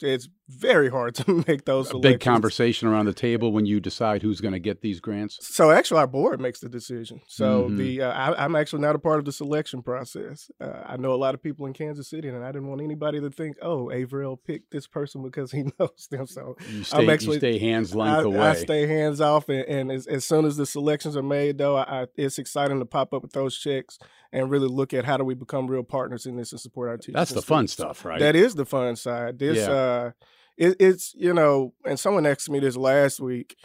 It's 0.00 0.28
very 0.48 0.90
hard 0.90 1.14
to 1.16 1.44
make 1.46 1.64
those 1.64 1.86
a 1.86 1.90
selections. 1.90 2.12
big 2.14 2.20
conversation 2.20 2.88
around 2.88 3.06
the 3.06 3.12
table 3.12 3.52
when 3.52 3.66
you 3.66 3.80
decide 3.80 4.22
who's 4.22 4.40
going 4.40 4.52
to 4.52 4.58
get 4.58 4.80
these 4.80 5.00
grants. 5.00 5.38
So 5.46 5.70
actually, 5.70 6.00
our 6.00 6.06
board 6.06 6.40
makes 6.40 6.60
the 6.60 6.68
decision. 6.68 7.20
So 7.28 7.64
mm-hmm. 7.64 7.76
the 7.76 8.02
uh, 8.02 8.10
I, 8.10 8.44
am 8.44 8.56
actually 8.56 8.82
not 8.82 8.96
a 8.96 8.98
part 8.98 9.20
of 9.20 9.24
the 9.24 9.32
selection 9.32 9.82
process. 9.82 10.50
Uh, 10.60 10.82
I 10.84 10.96
know 10.96 11.12
a 11.12 11.16
lot 11.16 11.34
of 11.34 11.42
people 11.42 11.66
in 11.66 11.72
Kansas 11.72 12.08
City, 12.08 12.28
and 12.28 12.44
I 12.44 12.52
didn't 12.52 12.68
want 12.68 12.80
anybody 12.80 13.20
to 13.20 13.30
think, 13.30 13.56
"Oh, 13.62 13.90
Averill 13.90 14.36
picked 14.36 14.72
this 14.72 14.86
person 14.86 15.22
because 15.22 15.52
he 15.52 15.64
knows 15.78 16.08
them." 16.10 16.26
So 16.26 16.56
you 16.68 16.82
stay, 16.82 16.98
I'm 16.98 17.10
actually 17.10 17.38
stay 17.38 17.58
hands 17.58 17.94
length 17.94 18.20
I, 18.20 18.22
away. 18.22 18.38
I 18.38 18.54
stay 18.54 18.86
hands 18.86 19.20
off, 19.20 19.48
and, 19.48 19.64
and 19.66 19.92
as, 19.92 20.06
as, 20.06 20.24
soon 20.24 20.44
as 20.44 20.56
the 20.56 20.66
selections 20.66 21.16
are 21.16 21.22
made, 21.22 21.58
though, 21.58 21.76
I, 21.76 22.06
it's 22.16 22.38
exciting 22.38 22.80
to 22.80 22.84
pop 22.84 23.14
up 23.14 23.22
with 23.22 23.32
those 23.32 23.56
checks 23.56 23.98
and 24.32 24.50
really 24.50 24.68
look 24.68 24.94
at 24.94 25.04
how 25.04 25.16
do 25.16 25.24
we 25.24 25.34
become 25.34 25.66
real 25.66 25.82
partners 25.82 26.26
in 26.26 26.36
this 26.36 26.52
and 26.52 26.60
support 26.60 26.88
our 26.88 26.96
teachers. 27.00 27.14
That's 27.14 27.32
the 27.32 27.42
fun 27.42 27.66
stuff, 27.68 28.04
right? 28.04 28.20
That 28.20 28.36
is 28.36 28.54
the 28.54 28.66
fun 28.66 28.96
side. 28.96 29.38
This 29.38 29.58
yeah. 29.58 29.72
uh 29.72 30.10
it, 30.56 30.76
it's 30.78 31.14
you 31.14 31.32
know, 31.32 31.72
and 31.86 31.98
someone 31.98 32.26
asked 32.26 32.50
me 32.50 32.60
this 32.60 32.76
last 32.76 33.20
week. 33.20 33.56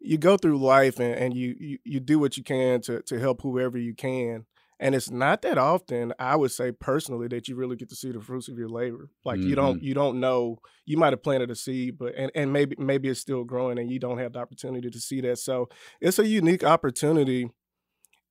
You 0.00 0.18
go 0.18 0.36
through 0.36 0.58
life 0.58 0.98
and, 0.98 1.14
and 1.14 1.34
you, 1.34 1.54
you 1.58 1.78
you 1.84 2.00
do 2.00 2.18
what 2.18 2.36
you 2.36 2.42
can 2.42 2.80
to 2.82 3.02
to 3.02 3.18
help 3.18 3.42
whoever 3.42 3.78
you 3.78 3.94
can. 3.94 4.46
And 4.82 4.94
it's 4.94 5.10
not 5.10 5.42
that 5.42 5.58
often, 5.58 6.14
I 6.18 6.36
would 6.36 6.52
say 6.52 6.72
personally, 6.72 7.28
that 7.28 7.48
you 7.48 7.54
really 7.54 7.76
get 7.76 7.90
to 7.90 7.94
see 7.94 8.12
the 8.12 8.20
fruits 8.20 8.48
of 8.48 8.56
your 8.56 8.70
labor. 8.70 9.10
Like 9.26 9.38
mm-hmm. 9.38 9.48
you 9.50 9.54
don't 9.54 9.76
mm-hmm. 9.76 9.84
you 9.84 9.94
don't 9.94 10.20
know 10.20 10.58
you 10.86 10.96
might 10.96 11.12
have 11.12 11.22
planted 11.22 11.50
a 11.50 11.54
seed, 11.54 11.98
but 11.98 12.14
and, 12.16 12.32
and 12.34 12.50
maybe 12.50 12.76
maybe 12.78 13.08
it's 13.10 13.20
still 13.20 13.44
growing 13.44 13.78
and 13.78 13.90
you 13.90 13.98
don't 13.98 14.18
have 14.18 14.32
the 14.32 14.38
opportunity 14.38 14.88
to 14.88 14.98
see 14.98 15.20
that. 15.20 15.38
So 15.38 15.68
it's 16.00 16.18
a 16.18 16.26
unique 16.26 16.64
opportunity. 16.64 17.50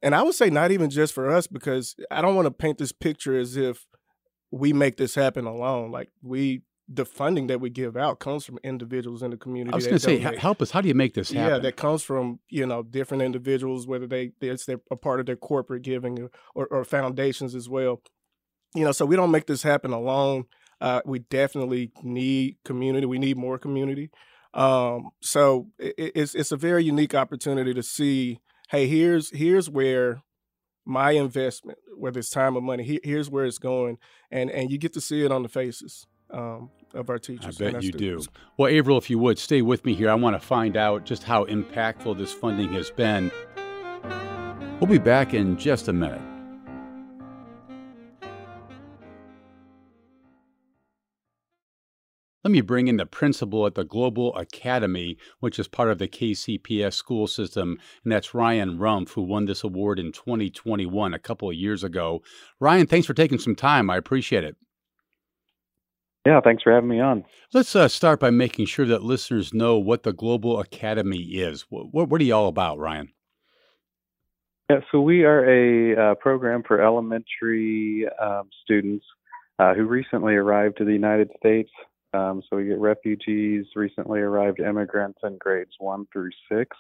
And 0.02 0.16
I 0.16 0.24
would 0.24 0.34
say 0.34 0.50
not 0.50 0.72
even 0.72 0.90
just 0.90 1.14
for 1.14 1.30
us, 1.30 1.46
because 1.46 1.96
I 2.10 2.22
don't 2.22 2.36
want 2.36 2.48
to 2.48 2.52
paint 2.52 2.80
this 2.80 2.94
picture 2.94 3.38
as 3.38 3.56
if 3.56 3.86
we 4.52 4.74
make 4.74 4.98
this 4.98 5.16
happen 5.16 5.46
alone. 5.46 5.92
Like 5.92 6.10
we 6.22 6.62
the 6.92 7.06
funding 7.06 7.48
that 7.48 7.62
we 7.62 7.70
give 7.70 7.96
out 7.96 8.20
comes 8.20 8.44
from 8.46 8.58
individuals 8.64 9.22
in 9.22 9.30
the 9.30 9.38
community. 9.38 9.74
I 9.74 9.76
was 9.76 9.86
going 9.86 10.00
to 10.00 10.04
say, 10.04 10.18
help 10.38 10.60
us. 10.60 10.72
How 10.72 10.82
do 10.82 10.88
you 10.88 10.96
make 10.96 11.14
this 11.14 11.32
happen? 11.32 11.52
Yeah, 11.52 11.60
that 11.60 11.76
comes 11.76 12.02
from 12.02 12.40
you 12.50 12.66
know 12.66 12.82
different 12.82 13.22
individuals, 13.24 13.86
whether 13.86 14.08
they 14.08 14.32
it's 14.42 14.66
their, 14.66 14.82
a 14.90 14.96
part 14.96 15.20
of 15.20 15.28
their 15.28 15.36
corporate 15.36 15.84
giving 15.84 16.30
or, 16.56 16.68
or, 16.68 16.84
foundations 16.84 17.54
as 17.54 17.70
well. 17.70 18.02
You 18.74 18.86
know, 18.86 18.92
so 18.92 19.06
we 19.06 19.16
don't 19.16 19.32
make 19.32 19.46
this 19.46 19.64
happen 19.64 19.94
alone. 19.94 20.46
Uh, 20.82 21.02
we 21.06 21.20
definitely 21.20 21.92
need 22.02 22.58
community. 22.66 23.06
We 23.06 23.20
need 23.20 23.38
more 23.38 23.60
community. 23.60 24.10
Um, 24.54 25.12
so 25.22 25.68
it, 25.78 25.94
it's 26.16 26.34
it's 26.34 26.52
a 26.52 26.58
very 26.58 26.84
unique 26.84 27.14
opportunity 27.14 27.74
to 27.74 27.84
see. 27.84 28.40
Hey, 28.70 28.88
here's 28.88 29.30
here's 29.36 29.70
where 29.70 30.24
my 30.90 31.12
investment, 31.12 31.78
whether 31.96 32.20
it's 32.20 32.32
time 32.32 32.58
or 32.58 32.62
money, 32.62 32.84
he, 32.84 33.00
here's 33.04 33.30
where 33.30 33.46
it's 33.46 33.60
going, 33.60 33.98
and 34.32 34.50
and 34.50 34.72
you 34.72 34.78
get 34.78 34.94
to 34.94 35.02
see 35.02 35.24
it 35.24 35.32
on 35.32 35.44
the 35.44 35.50
faces 35.50 36.08
um, 36.32 36.72
of 36.94 37.10
our 37.10 37.20
teachers. 37.20 37.62
I 37.62 37.72
bet 37.72 37.84
you 37.84 37.90
students. 37.90 38.28
do. 38.28 38.34
Well, 38.58 38.72
Averill, 38.72 38.98
if 38.98 39.10
you 39.10 39.20
would 39.20 39.38
stay 39.38 39.62
with 39.62 39.86
me 39.86 39.94
here, 39.94 40.10
I 40.10 40.16
want 40.16 40.36
to 40.36 40.46
find 40.46 40.76
out 40.76 41.06
just 41.06 41.24
how 41.24 41.46
impactful 41.46 42.18
this 42.18 42.34
funding 42.34 42.74
has 42.74 42.90
been. 42.90 43.32
We'll 44.80 44.90
be 44.90 44.98
back 44.98 45.34
in 45.34 45.58
just 45.58 45.88
a 45.88 45.94
minute. 45.94 46.22
Let 52.44 52.52
me 52.52 52.62
bring 52.62 52.88
in 52.88 52.96
the 52.96 53.06
principal 53.06 53.66
at 53.66 53.76
the 53.76 53.84
Global 53.84 54.34
Academy, 54.38 55.18
which 55.42 55.60
is 55.60 55.68
part 55.68 55.90
of 55.90 55.98
the 55.98 56.08
KCPS 56.08 56.94
school 56.94 57.28
system, 57.28 57.78
and 58.04 58.14
that's 58.14 58.34
Ryan 58.34 58.78
Rumpf, 58.78 59.10
who 59.10 59.24
won 59.24 59.46
this 59.46 59.64
award 59.64 60.00
in 60.00 60.14
2021, 60.14 61.14
a 61.14 61.20
couple 61.20 61.50
of 61.50 61.56
years 61.56 61.84
ago. 61.84 62.22
Ryan, 62.62 62.88
thanks 62.88 63.08
for 63.08 63.14
taking 63.14 63.40
some 63.40 63.56
time. 63.56 63.90
I 63.90 63.98
appreciate 63.98 64.46
it. 64.46 64.56
Yeah, 66.26 66.40
thanks 66.42 66.64
for 66.64 66.74
having 66.74 66.90
me 66.90 67.02
on. 67.02 67.26
Let's 67.54 67.76
uh, 67.76 67.90
start 67.90 68.22
by 68.22 68.30
making 68.30 68.68
sure 68.68 68.86
that 68.86 69.04
listeners 69.04 69.54
know 69.54 69.78
what 69.78 70.04
the 70.04 70.14
Global 70.14 70.60
Academy 70.62 71.24
is. 71.24 71.66
What, 71.70 71.94
what, 71.94 72.10
what 72.10 72.22
are 72.22 72.24
you 72.24 72.36
all 72.36 72.48
about, 72.48 72.78
Ryan? 72.78 73.10
Yeah, 74.70 74.80
so 74.92 75.02
we 75.02 75.24
are 75.24 75.44
a 75.44 76.12
uh, 76.12 76.16
program 76.16 76.64
for 76.66 76.82
elementary 76.82 78.06
um, 78.22 78.50
students 78.64 79.04
uh, 79.58 79.74
who 79.74 79.86
recently 79.86 80.36
arrived 80.36 80.78
to 80.78 80.86
the 80.86 80.94
United 80.94 81.32
States. 81.38 81.72
Um, 82.14 82.42
so 82.50 82.58
we 82.58 82.66
get 82.66 82.80
refugees, 82.80 83.66
recently 83.76 84.20
arrived 84.20 84.60
immigrants 84.60 85.20
in 85.24 85.38
grades 85.38 85.74
one 85.80 86.08
through 86.12 86.32
six, 86.52 86.76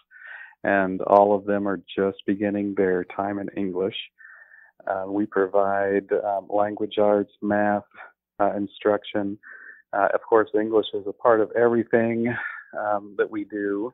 and 0.64 1.02
all 1.02 1.36
of 1.36 1.46
them 1.46 1.68
are 1.68 1.82
just 1.96 2.18
beginning 2.26 2.74
their 2.76 3.04
time 3.04 3.40
in 3.40 3.50
English. 3.56 3.96
Uh, 4.88 5.06
we 5.08 5.26
provide 5.26 6.12
um, 6.26 6.48
language 6.50 6.98
arts, 6.98 7.32
math, 7.42 7.84
uh, 8.40 8.54
instruction. 8.56 9.38
Uh, 9.94 10.08
of 10.14 10.22
course, 10.22 10.50
English 10.60 10.88
is 10.94 11.06
a 11.08 11.14
part 11.14 11.42
of 11.42 11.52
everything 11.52 12.34
um, 12.78 13.16
that 13.18 13.30
we 13.30 13.44
do, 13.44 13.94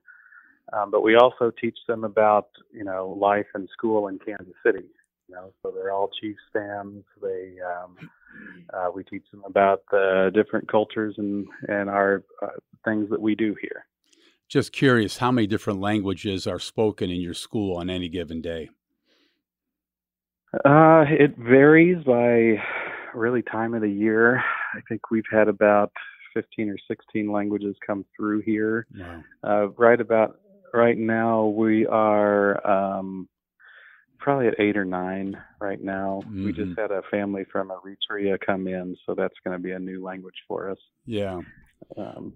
um, 0.74 0.92
but 0.92 1.04
we 1.04 1.16
also 1.16 1.52
teach 1.60 1.78
them 1.88 2.04
about 2.04 2.50
you 2.72 2.84
know 2.84 3.16
life 3.20 3.48
and 3.54 3.68
school 3.70 4.08
in 4.08 4.20
Kansas 4.20 4.56
City. 4.66 4.86
You 5.28 5.36
know, 5.36 5.54
so 5.62 5.72
they're 5.72 5.92
all 5.92 6.12
Chiefs 6.22 6.42
fans. 6.54 7.04
They 7.22 7.56
um, 7.62 8.10
uh, 8.74 8.90
we 8.94 9.04
teach 9.04 9.24
them 9.32 9.44
about 9.46 9.84
the 9.92 10.32
different 10.34 10.70
cultures 10.70 11.16
and 11.18 11.46
and 11.68 11.90
our 11.90 12.24
uh, 12.42 12.48
things 12.84 13.10
that 13.10 13.22
we 13.22 13.36
do 13.36 13.56
here. 13.62 13.86
Just 14.48 14.72
curious, 14.72 15.18
how 15.18 15.32
many 15.32 15.48
different 15.48 15.80
languages 15.80 16.46
are 16.46 16.60
spoken 16.60 17.10
in 17.10 17.20
your 17.20 17.34
school 17.34 17.78
on 17.78 17.90
any 17.90 18.10
given 18.10 18.42
day? 18.42 18.70
Uh, 20.54 21.04
it 21.10 21.36
varies 21.38 22.04
by 22.06 22.62
really 23.14 23.42
time 23.42 23.74
of 23.74 23.82
the 23.82 23.90
year. 23.90 24.38
I 24.38 24.82
think 24.88 25.10
we've 25.10 25.24
had 25.32 25.48
about 25.48 25.92
15 26.34 26.70
or 26.70 26.78
16 26.88 27.32
languages 27.32 27.76
come 27.86 28.06
through 28.16 28.42
here. 28.42 28.86
Wow. 28.96 29.24
Uh, 29.44 29.70
right 29.70 30.00
about 30.00 30.40
right 30.74 30.98
now, 30.98 31.46
we 31.46 31.88
are 31.88 32.66
um, 32.68 33.28
probably 34.26 34.48
at 34.48 34.60
eight 34.60 34.76
or 34.76 34.84
nine 34.84 35.40
right 35.62 35.82
now. 35.84 36.24
Mm-hmm. 36.26 36.46
We 36.46 36.52
just 36.52 36.72
mm-hmm. 36.72 36.82
had 36.82 36.90
a 36.90 37.04
family 37.12 37.46
from 37.52 37.70
Eritrea 37.70 38.40
come 38.44 38.68
in, 38.68 38.98
so 39.06 39.14
that's 39.14 39.36
going 39.44 39.56
to 39.56 39.62
be 39.62 39.72
a 39.72 39.78
new 39.78 40.04
language 40.04 40.34
for 40.48 40.72
us. 40.72 40.80
Yeah. 41.06 41.42
Um, 41.96 42.34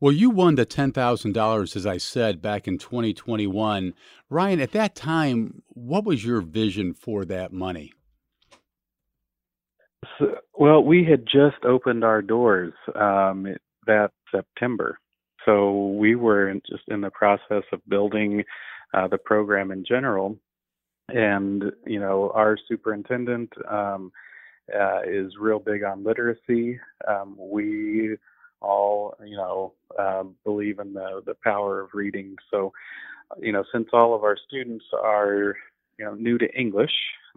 well, 0.00 0.12
you 0.12 0.30
won 0.30 0.54
the 0.54 0.64
$10,000, 0.64 1.76
as 1.76 1.86
I 1.86 1.98
said, 1.98 2.40
back 2.40 2.66
in 2.66 2.78
2021. 2.78 3.92
Ryan, 4.30 4.60
at 4.60 4.72
that 4.72 4.94
time, 4.94 5.62
what 5.68 6.04
was 6.04 6.24
your 6.24 6.40
vision 6.40 6.94
for 6.94 7.26
that 7.26 7.52
money? 7.52 7.92
So, 10.18 10.36
well, 10.54 10.82
we 10.82 11.04
had 11.04 11.26
just 11.26 11.62
opened 11.62 12.04
our 12.04 12.22
doors 12.22 12.72
um, 12.94 13.54
that 13.86 14.12
September. 14.34 14.98
So 15.44 15.88
we 15.98 16.14
were 16.14 16.48
in, 16.48 16.62
just 16.66 16.84
in 16.88 17.02
the 17.02 17.10
process 17.10 17.64
of 17.70 17.86
building 17.86 18.44
uh, 18.94 19.08
the 19.08 19.18
program 19.18 19.70
in 19.70 19.84
general. 19.86 20.38
And, 21.08 21.72
you 21.86 22.00
know, 22.00 22.30
our 22.34 22.56
superintendent 22.68 23.52
um, 23.68 24.12
uh, 24.74 25.00
is 25.06 25.32
real 25.40 25.58
big 25.58 25.84
on 25.84 26.04
literacy. 26.04 26.80
Um, 27.06 27.36
we 27.38 28.16
all, 28.60 29.14
you 29.24 29.36
know, 29.36 29.74
uh, 29.98 30.24
believe 30.44 30.78
in 30.78 30.94
the, 30.94 31.22
the 31.24 31.36
power 31.44 31.80
of 31.80 31.90
reading. 31.94 32.36
So, 32.50 32.72
you 33.38 33.52
know, 33.52 33.64
since 33.72 33.88
all 33.92 34.14
of 34.14 34.24
our 34.24 34.36
students 34.48 34.84
are, 34.92 35.54
you 35.98 36.04
know, 36.04 36.14
new 36.14 36.38
to 36.38 36.52
English, 36.58 36.92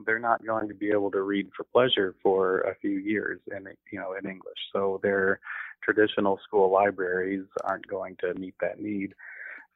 they're 0.05 0.19
not 0.19 0.45
going 0.45 0.67
to 0.67 0.73
be 0.73 0.89
able 0.91 1.11
to 1.11 1.21
read 1.21 1.49
for 1.55 1.63
pleasure 1.65 2.15
for 2.21 2.61
a 2.61 2.75
few 2.75 2.91
years 2.91 3.39
in 3.55 3.67
you 3.91 3.99
know 3.99 4.13
in 4.13 4.29
English. 4.29 4.57
So 4.73 4.99
their 5.03 5.39
traditional 5.83 6.39
school 6.45 6.71
libraries 6.71 7.45
aren't 7.63 7.88
going 7.88 8.15
to 8.21 8.33
meet 8.35 8.55
that 8.61 8.81
need. 8.81 9.13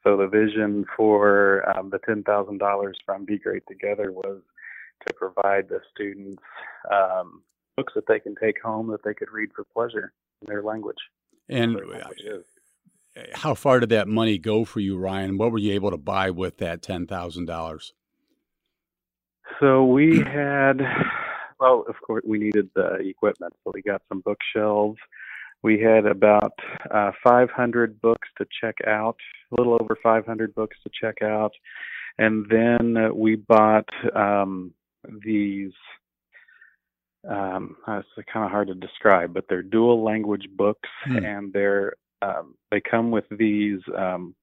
So 0.03 0.17
the 0.17 0.27
vision 0.27 0.85
for 0.97 1.67
um, 1.77 1.89
the 1.89 1.99
ten 1.99 2.23
thousand 2.23 2.57
dollars 2.57 2.97
from 3.05 3.25
Be 3.25 3.37
Great 3.37 3.63
Together 3.67 4.11
was 4.11 4.41
to 5.07 5.13
provide 5.13 5.69
the 5.69 5.79
students 5.93 6.41
um, 6.91 7.41
books 7.77 7.93
that 7.95 8.07
they 8.07 8.19
can 8.19 8.35
take 8.35 8.61
home 8.61 8.87
that 8.91 9.03
they 9.03 9.13
could 9.13 9.31
read 9.31 9.49
for 9.55 9.63
pleasure 9.63 10.13
in 10.41 10.47
their 10.47 10.61
language. 10.61 10.97
And 11.49 11.73
language 11.73 12.21
how 13.33 13.53
far 13.53 13.79
did 13.79 13.89
that 13.89 14.07
money 14.07 14.37
go 14.37 14.65
for 14.65 14.79
you, 14.79 14.97
Ryan? 14.97 15.37
What 15.37 15.51
were 15.51 15.57
you 15.57 15.73
able 15.73 15.91
to 15.91 15.97
buy 15.97 16.31
with 16.31 16.57
that 16.57 16.81
ten 16.81 17.05
thousand 17.07 17.45
dollars? 17.45 17.93
So 19.59 19.85
we 19.85 20.19
had, 20.19 20.81
well, 21.59 21.85
of 21.87 21.95
course, 22.05 22.23
we 22.25 22.39
needed 22.39 22.69
the 22.75 22.95
equipment. 22.95 23.53
So 23.63 23.71
we 23.73 23.81
got 23.81 24.01
some 24.09 24.21
bookshelves. 24.21 24.97
We 25.63 25.79
had 25.79 26.05
about 26.05 26.53
uh, 26.91 27.11
500 27.23 28.01
books 28.01 28.27
to 28.37 28.45
check 28.61 28.75
out, 28.85 29.15
a 29.51 29.55
little 29.61 29.77
over 29.79 29.97
500 30.03 30.53
books 30.53 30.77
to 30.83 30.91
check 31.01 31.21
out. 31.21 31.53
And 32.17 32.45
then 32.49 33.15
we 33.15 33.35
bought 33.35 33.87
um, 34.13 34.73
these, 35.25 35.71
um, 37.27 37.77
it's 37.87 38.07
kind 38.31 38.45
of 38.45 38.51
hard 38.51 38.67
to 38.67 38.75
describe, 38.75 39.33
but 39.33 39.45
they're 39.47 39.63
dual 39.63 40.03
language 40.03 40.47
books 40.55 40.89
hmm. 41.05 41.17
and 41.17 41.53
they're, 41.53 41.93
um, 42.21 42.55
they 42.69 42.81
come 42.81 43.09
with 43.09 43.25
these 43.31 43.79
um, 43.97 44.35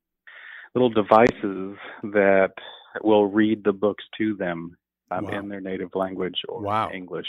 little 0.74 0.90
devices 0.90 1.76
that 2.02 2.52
will 3.04 3.26
read 3.26 3.62
the 3.62 3.72
books 3.72 4.04
to 4.18 4.34
them 4.36 4.76
um, 5.10 5.24
wow. 5.24 5.38
in 5.38 5.48
their 5.48 5.60
native 5.60 5.94
language 5.94 6.40
or 6.48 6.60
wow. 6.60 6.90
English. 6.92 7.26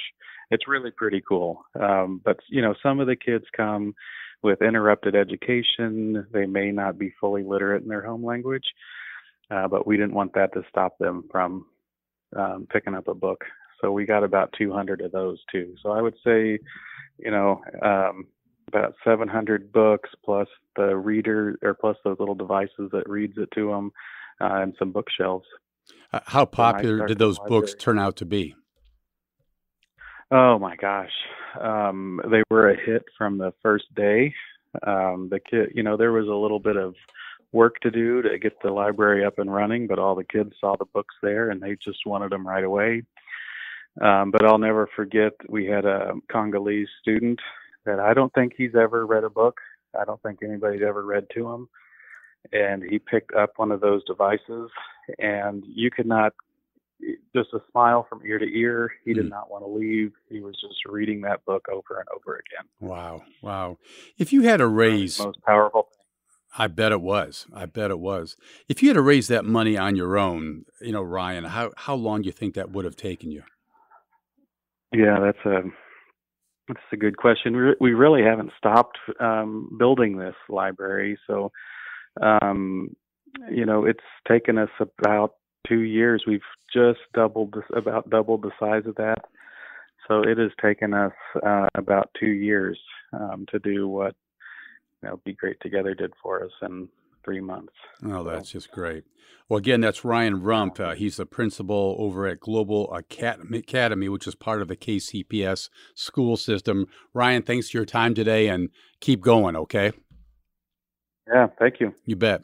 It's 0.50 0.68
really 0.68 0.92
pretty 0.92 1.22
cool. 1.28 1.64
Um, 1.80 2.22
but 2.24 2.40
you 2.50 2.62
know, 2.62 2.76
some 2.84 3.00
of 3.00 3.08
the 3.08 3.16
kids 3.16 3.46
come 3.56 3.96
with 4.44 4.62
interrupted 4.62 5.16
education. 5.16 6.26
They 6.32 6.46
may 6.46 6.72
not 6.72 6.98
be 6.98 7.14
fully 7.20 7.44
literate 7.44 7.84
in 7.84 7.90
their 7.90 8.06
home 8.06 8.26
language, 8.26 8.66
uh, 9.50 9.68
but 9.68 9.86
we 9.86 9.98
didn't 9.98 10.14
want 10.14 10.34
that 10.34 10.54
to 10.54 10.64
stop 10.70 10.98
them 10.98 11.26
from 11.32 11.66
um, 12.36 12.68
picking 12.72 12.96
up 12.96 13.08
a 13.08 13.14
book. 13.14 13.44
So 13.82 13.92
we 13.92 14.06
got 14.06 14.24
about 14.24 14.54
200 14.58 15.02
of 15.02 15.12
those 15.12 15.40
too. 15.52 15.76
So 15.82 15.92
I 15.92 16.02
would 16.02 16.16
say, 16.24 16.60
you 17.18 17.32
know, 17.32 17.62
um, 17.82 18.28
about 18.68 18.94
700 19.04 19.72
books 19.72 20.10
plus 20.24 20.48
the 20.76 20.96
reader 20.96 21.58
or 21.62 21.74
plus 21.74 21.98
those 22.04 22.18
little 22.20 22.36
devices 22.36 22.90
that 22.92 23.10
reads 23.10 23.38
it 23.38 23.50
to 23.56 23.70
them 23.70 23.92
uh, 24.40 24.62
and 24.62 24.76
some 24.80 24.92
bookshelves. 24.92 25.48
Uh, 26.14 26.20
how 26.26 26.46
popular 26.46 27.08
did 27.08 27.18
those 27.18 27.40
books 27.48 27.74
turn 27.74 27.98
out 27.98 28.18
to 28.18 28.26
be? 28.26 28.56
Oh 30.30 30.60
my 30.60 30.76
gosh, 30.76 31.12
um, 31.60 32.22
they 32.30 32.44
were 32.50 32.70
a 32.70 32.86
hit 32.86 33.04
from 33.18 33.38
the 33.38 33.54
first 33.62 33.94
day. 33.96 34.34
Um, 34.86 35.28
the 35.30 35.40
kid, 35.40 35.72
you 35.74 35.84
know, 35.84 35.98
there 35.98 36.12
was 36.12 36.28
a 36.28 36.34
little 36.34 36.60
bit 36.60 36.78
of 36.78 36.96
work 37.52 37.80
to 37.82 37.92
do 37.92 38.22
to 38.22 38.40
get 38.40 38.54
the 38.62 38.72
library 38.72 39.26
up 39.26 39.40
and 39.40 39.54
running, 39.54 39.88
but 39.88 40.00
all 40.00 40.16
the 40.16 40.24
kids 40.24 40.54
saw 40.60 40.78
the 40.78 40.86
books 40.86 41.16
there 41.22 41.50
and 41.50 41.62
they 41.62 41.76
just 41.84 42.06
wanted 42.06 42.32
them 42.32 42.48
right 42.48 42.64
away. 42.64 43.04
Um, 44.02 44.32
but 44.32 44.46
I'll 44.46 44.58
never 44.58 44.88
forget 44.96 45.34
we 45.50 45.66
had 45.66 45.84
a 45.84 46.14
Congolese 46.32 46.88
student 47.02 47.40
that 47.86 48.00
I 48.00 48.14
don't 48.14 48.34
think 48.34 48.54
he's 48.56 48.76
ever 48.76 49.06
read 49.06 49.26
a 49.26 49.30
book. 49.30 49.60
I 50.00 50.06
don't 50.06 50.22
think 50.22 50.40
anybody's 50.42 50.84
ever 50.84 51.04
read 51.04 51.26
to 51.34 51.50
him 51.50 51.68
and 52.52 52.84
he 52.84 53.00
picked 53.00 53.34
up 53.34 53.54
one 53.58 53.72
of 53.72 53.82
those 53.82 54.04
devices 54.06 54.70
and 55.20 55.64
you 55.68 55.90
could 55.92 56.06
not 56.06 56.34
just 57.36 57.50
a 57.54 57.60
smile 57.72 58.06
from 58.08 58.22
ear 58.26 58.38
to 58.38 58.46
ear 58.46 58.92
he 59.04 59.14
did 59.14 59.26
mm. 59.26 59.30
not 59.30 59.50
want 59.50 59.64
to 59.64 59.68
leave 59.68 60.12
he 60.30 60.40
was 60.40 60.56
just 60.62 60.86
reading 60.86 61.22
that 61.22 61.44
book 61.46 61.66
over 61.72 62.00
and 62.00 62.08
over 62.16 62.36
again 62.36 62.68
wow 62.80 63.24
wow 63.42 63.78
if 64.18 64.32
you 64.32 64.44
had 64.44 64.58
to 64.58 64.68
raise 64.68 65.20
most 65.20 65.42
powerful 65.44 65.84
thing. 65.84 66.02
I 66.58 66.68
bet 66.68 66.92
it 66.92 67.02
was. 67.02 67.48
I 67.54 67.66
bet 67.66 67.92
it 67.92 68.00
was. 68.00 68.36
If 68.68 68.84
you 68.84 68.90
had 68.90 68.96
to 68.96 69.02
raise 69.02 69.30
that 69.30 69.46
money 69.46 69.78
on 69.78 69.96
your 69.96 70.18
own, 70.18 70.66
you 70.82 70.92
know, 70.92 71.02
Ryan, 71.02 71.46
how 71.46 71.72
how 71.78 71.96
long 71.96 72.24
do 72.24 72.26
you 72.26 72.34
think 72.34 72.56
that 72.56 72.72
would 72.72 72.86
have 72.86 72.98
taken 72.98 73.32
you? 73.32 73.44
Yeah, 74.92 75.20
that's 75.22 75.46
a 75.46 75.62
that's 76.68 76.80
a 76.92 76.98
good 76.98 77.18
question. 77.18 77.56
We 77.56 77.76
we 77.80 77.94
really 77.94 78.24
haven't 78.24 78.52
stopped 78.58 78.98
um, 79.20 79.76
building 79.80 80.18
this 80.18 80.36
library, 80.50 81.18
so 81.26 81.52
um, 82.22 82.90
you 83.50 83.66
know, 83.66 83.86
it's 83.86 84.00
taken 84.28 84.58
us 84.58 84.70
about 84.80 85.36
two 85.68 85.82
years. 85.82 86.24
We've 86.28 86.42
just 86.74 87.00
doubled 87.14 87.54
this, 87.54 87.64
about 87.76 88.10
doubled 88.10 88.44
the 88.44 88.52
size 88.60 88.84
of 88.86 88.96
that. 88.96 89.20
So 90.08 90.24
it 90.24 90.38
has 90.38 90.52
taken 90.62 90.94
us 90.94 91.14
uh, 91.46 91.68
about 91.76 92.10
two 92.20 92.32
years 92.32 92.80
um, 93.14 93.46
to 93.52 93.60
do 93.60 93.88
what 93.88 94.16
you 95.02 95.10
know 95.10 95.20
Be 95.24 95.34
Great 95.34 95.58
Together 95.62 95.94
did 95.94 96.14
for 96.22 96.44
us 96.44 96.52
in 96.62 96.90
three 97.24 97.42
months. 97.42 97.74
Oh, 98.04 98.24
that's 98.24 98.50
so. 98.50 98.54
just 98.54 98.72
great. 98.72 99.04
Well, 99.48 99.58
again, 99.58 99.82
that's 99.82 100.06
Ryan 100.06 100.42
Rumpf. 100.42 100.80
Uh, 100.80 100.96
he's 100.96 101.18
the 101.18 101.26
principal 101.26 101.96
over 102.00 102.26
at 102.26 102.40
Global 102.40 102.92
Academy, 102.94 104.10
which 104.10 104.26
is 104.26 104.34
part 104.34 104.62
of 104.62 104.70
the 104.70 104.78
KCPS 104.78 105.70
school 105.94 106.38
system. 106.38 106.88
Ryan, 107.14 107.44
thanks 107.44 107.70
for 107.70 107.78
your 107.78 107.86
time 107.86 108.14
today 108.14 108.48
and 108.48 108.70
keep 109.02 109.22
going, 109.22 109.56
okay? 109.56 109.92
Yeah, 111.28 111.48
thank 111.60 111.80
you. 111.80 111.94
You 112.06 112.16
bet. 112.16 112.44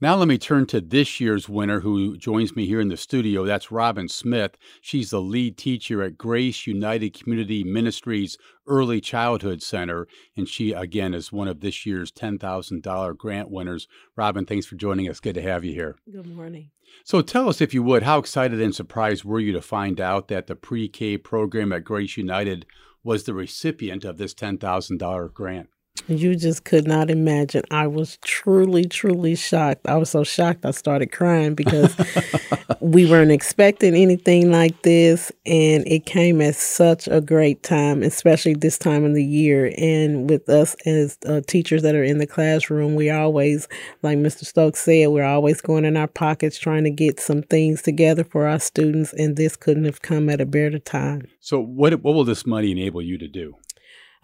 Now, 0.00 0.14
let 0.14 0.28
me 0.28 0.38
turn 0.38 0.66
to 0.66 0.80
this 0.80 1.18
year's 1.18 1.48
winner 1.48 1.80
who 1.80 2.16
joins 2.16 2.54
me 2.54 2.66
here 2.66 2.80
in 2.80 2.86
the 2.86 2.96
studio. 2.96 3.44
That's 3.44 3.72
Robin 3.72 4.06
Smith. 4.06 4.56
She's 4.80 5.10
the 5.10 5.20
lead 5.20 5.58
teacher 5.58 6.04
at 6.04 6.16
Grace 6.16 6.68
United 6.68 7.18
Community 7.18 7.64
Ministries 7.64 8.38
Early 8.68 9.00
Childhood 9.00 9.60
Center, 9.60 10.06
and 10.36 10.48
she, 10.48 10.72
again, 10.72 11.14
is 11.14 11.32
one 11.32 11.48
of 11.48 11.58
this 11.58 11.84
year's 11.84 12.12
$10,000 12.12 13.16
grant 13.18 13.50
winners. 13.50 13.88
Robin, 14.14 14.46
thanks 14.46 14.66
for 14.66 14.76
joining 14.76 15.08
us. 15.08 15.18
Good 15.18 15.34
to 15.34 15.42
have 15.42 15.64
you 15.64 15.72
here. 15.72 15.96
Good 16.08 16.32
morning. 16.32 16.70
So, 17.02 17.20
tell 17.20 17.48
us, 17.48 17.60
if 17.60 17.74
you 17.74 17.82
would, 17.82 18.04
how 18.04 18.20
excited 18.20 18.60
and 18.60 18.72
surprised 18.72 19.24
were 19.24 19.40
you 19.40 19.50
to 19.50 19.60
find 19.60 20.00
out 20.00 20.28
that 20.28 20.46
the 20.46 20.54
pre 20.54 20.86
K 20.86 21.18
program 21.18 21.72
at 21.72 21.82
Grace 21.82 22.16
United 22.16 22.66
was 23.02 23.24
the 23.24 23.34
recipient 23.34 24.04
of 24.04 24.16
this 24.16 24.32
$10,000 24.32 25.34
grant? 25.34 25.70
You 26.08 26.36
just 26.36 26.64
could 26.64 26.86
not 26.86 27.10
imagine. 27.10 27.64
I 27.70 27.86
was 27.86 28.16
truly, 28.24 28.86
truly 28.86 29.34
shocked. 29.34 29.86
I 29.86 29.96
was 29.96 30.08
so 30.08 30.24
shocked 30.24 30.64
I 30.64 30.70
started 30.70 31.12
crying 31.12 31.54
because 31.54 31.94
we 32.80 33.08
weren't 33.08 33.30
expecting 33.30 33.94
anything 33.94 34.50
like 34.50 34.80
this. 34.82 35.30
And 35.44 35.86
it 35.86 36.06
came 36.06 36.40
at 36.40 36.54
such 36.54 37.08
a 37.08 37.20
great 37.20 37.62
time, 37.62 38.02
especially 38.02 38.54
this 38.54 38.78
time 38.78 39.04
of 39.04 39.14
the 39.14 39.24
year. 39.24 39.70
And 39.76 40.30
with 40.30 40.48
us 40.48 40.74
as 40.86 41.18
uh, 41.26 41.42
teachers 41.46 41.82
that 41.82 41.94
are 41.94 42.04
in 42.04 42.16
the 42.16 42.26
classroom, 42.26 42.94
we 42.94 43.10
always, 43.10 43.68
like 44.02 44.16
Mr. 44.16 44.46
Stokes 44.46 44.80
said, 44.80 45.08
we're 45.10 45.24
always 45.24 45.60
going 45.60 45.84
in 45.84 45.98
our 45.98 46.08
pockets 46.08 46.58
trying 46.58 46.84
to 46.84 46.90
get 46.90 47.20
some 47.20 47.42
things 47.42 47.82
together 47.82 48.24
for 48.24 48.46
our 48.46 48.60
students. 48.60 49.12
And 49.12 49.36
this 49.36 49.56
couldn't 49.56 49.84
have 49.84 50.00
come 50.00 50.30
at 50.30 50.40
a 50.40 50.46
better 50.46 50.78
time. 50.78 51.28
So, 51.40 51.60
what, 51.60 51.92
what 52.02 52.14
will 52.14 52.24
this 52.24 52.46
money 52.46 52.70
enable 52.70 53.02
you 53.02 53.18
to 53.18 53.28
do? 53.28 53.56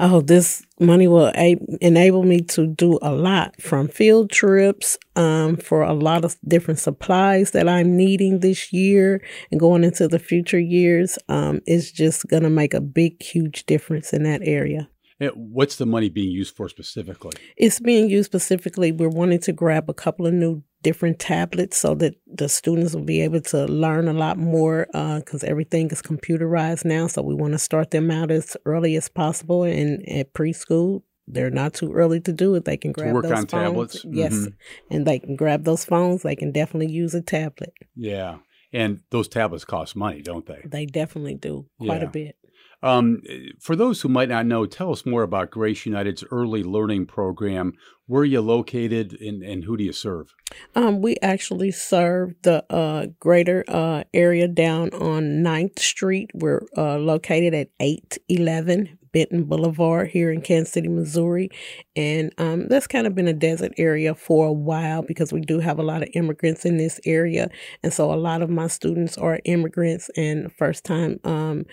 Oh, 0.00 0.20
this 0.20 0.64
money 0.80 1.06
will 1.08 1.32
a- 1.36 1.58
enable 1.80 2.22
me 2.22 2.40
to 2.40 2.66
do 2.66 2.98
a 3.02 3.12
lot 3.12 3.60
from 3.60 3.88
field 3.88 4.30
trips 4.30 4.98
um, 5.16 5.56
for 5.56 5.82
a 5.82 5.92
lot 5.92 6.24
of 6.24 6.36
different 6.46 6.80
supplies 6.80 7.52
that 7.52 7.68
I'm 7.68 7.96
needing 7.96 8.40
this 8.40 8.72
year 8.72 9.22
and 9.50 9.60
going 9.60 9.84
into 9.84 10.08
the 10.08 10.18
future 10.18 10.58
years. 10.58 11.18
Um, 11.28 11.60
it's 11.66 11.90
just 11.90 12.26
going 12.28 12.42
to 12.42 12.50
make 12.50 12.74
a 12.74 12.80
big, 12.80 13.22
huge 13.22 13.66
difference 13.66 14.12
in 14.12 14.24
that 14.24 14.40
area. 14.44 14.88
What's 15.34 15.76
the 15.76 15.86
money 15.86 16.08
being 16.08 16.30
used 16.30 16.54
for 16.54 16.68
specifically? 16.68 17.32
It's 17.56 17.80
being 17.80 18.10
used 18.10 18.26
specifically. 18.26 18.92
We're 18.92 19.08
wanting 19.08 19.38
to 19.40 19.52
grab 19.52 19.88
a 19.88 19.94
couple 19.94 20.26
of 20.26 20.34
new 20.34 20.62
different 20.84 21.18
tablets 21.18 21.76
so 21.76 21.96
that 21.96 22.14
the 22.26 22.48
students 22.48 22.94
will 22.94 23.02
be 23.02 23.20
able 23.22 23.40
to 23.40 23.64
learn 23.64 24.06
a 24.06 24.12
lot 24.12 24.38
more 24.38 24.86
because 24.92 25.42
uh, 25.42 25.48
everything 25.48 25.90
is 25.90 26.00
computerized 26.00 26.84
now. 26.84 27.08
So 27.08 27.22
we 27.22 27.34
want 27.34 27.54
to 27.54 27.58
start 27.58 27.90
them 27.90 28.10
out 28.12 28.30
as 28.30 28.56
early 28.64 28.94
as 28.94 29.08
possible 29.08 29.64
and 29.64 30.08
at 30.08 30.32
preschool. 30.32 31.02
They're 31.26 31.50
not 31.50 31.72
too 31.74 31.92
early 31.92 32.20
to 32.20 32.32
do 32.32 32.54
it. 32.54 32.66
They 32.66 32.76
can 32.76 32.92
grab 32.92 33.08
to 33.08 33.14
work 33.14 33.22
those 33.24 33.32
on 33.32 33.46
phones. 33.46 33.50
tablets. 33.50 34.04
Yes, 34.08 34.34
mm-hmm. 34.34 34.94
and 34.94 35.06
they 35.06 35.18
can 35.18 35.36
grab 35.36 35.64
those 35.64 35.84
phones. 35.84 36.22
They 36.22 36.36
can 36.36 36.52
definitely 36.52 36.92
use 36.92 37.14
a 37.14 37.22
tablet. 37.22 37.72
Yeah, 37.96 38.36
and 38.74 39.00
those 39.10 39.26
tablets 39.26 39.64
cost 39.64 39.96
money, 39.96 40.20
don't 40.20 40.44
they? 40.44 40.60
They 40.66 40.84
definitely 40.84 41.36
do 41.36 41.66
quite 41.78 42.02
yeah. 42.02 42.08
a 42.08 42.10
bit. 42.10 42.36
Um, 42.84 43.22
for 43.58 43.74
those 43.74 44.02
who 44.02 44.10
might 44.10 44.28
not 44.28 44.44
know, 44.44 44.66
tell 44.66 44.92
us 44.92 45.06
more 45.06 45.22
about 45.22 45.50
Grace 45.50 45.86
United's 45.86 46.22
early 46.30 46.62
learning 46.62 47.06
program. 47.06 47.72
Where 48.06 48.20
are 48.20 48.26
you 48.26 48.42
located 48.42 49.18
and, 49.22 49.42
and 49.42 49.64
who 49.64 49.78
do 49.78 49.84
you 49.84 49.92
serve? 49.92 50.34
Um, 50.74 51.00
we 51.00 51.16
actually 51.22 51.70
serve 51.70 52.34
the 52.42 52.62
uh, 52.70 53.06
greater 53.18 53.64
uh, 53.68 54.04
area 54.12 54.48
down 54.48 54.90
on 54.90 55.42
9th 55.42 55.78
Street. 55.78 56.30
We're 56.34 56.60
uh, 56.76 56.98
located 56.98 57.54
at 57.54 57.70
811 57.80 58.98
Benton 59.14 59.44
Boulevard 59.44 60.10
here 60.10 60.30
in 60.30 60.42
Kansas 60.42 60.74
City, 60.74 60.88
Missouri. 60.88 61.48
And 61.96 62.34
um, 62.36 62.68
that's 62.68 62.86
kind 62.86 63.06
of 63.06 63.14
been 63.14 63.28
a 63.28 63.32
desert 63.32 63.72
area 63.78 64.14
for 64.14 64.48
a 64.48 64.52
while 64.52 65.00
because 65.00 65.32
we 65.32 65.40
do 65.40 65.58
have 65.60 65.78
a 65.78 65.82
lot 65.82 66.02
of 66.02 66.10
immigrants 66.12 66.66
in 66.66 66.76
this 66.76 67.00
area. 67.06 67.48
And 67.82 67.94
so 67.94 68.12
a 68.12 68.16
lot 68.16 68.42
of 68.42 68.50
my 68.50 68.66
students 68.66 69.16
are 69.16 69.40
immigrants 69.46 70.10
and 70.18 70.52
first 70.52 70.84
time 70.84 71.18
um, 71.24 71.64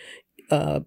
uh, 0.50 0.82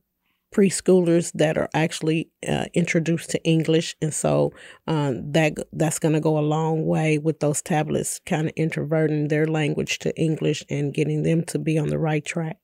preschoolers 0.54 1.32
that 1.34 1.58
are 1.58 1.68
actually 1.74 2.30
uh, 2.48 2.66
introduced 2.74 3.30
to 3.30 3.44
English, 3.44 3.96
and 4.00 4.14
so 4.14 4.52
um, 4.86 5.32
that 5.32 5.54
that's 5.72 5.98
going 5.98 6.14
to 6.14 6.20
go 6.20 6.38
a 6.38 6.40
long 6.56 6.86
way 6.86 7.18
with 7.18 7.40
those 7.40 7.60
tablets, 7.60 8.20
kind 8.24 8.46
of 8.46 8.52
introverting 8.56 9.28
their 9.28 9.46
language 9.46 9.98
to 10.00 10.16
English 10.16 10.64
and 10.70 10.94
getting 10.94 11.22
them 11.22 11.44
to 11.44 11.58
be 11.58 11.78
on 11.78 11.88
the 11.88 11.98
right 11.98 12.24
track. 12.24 12.58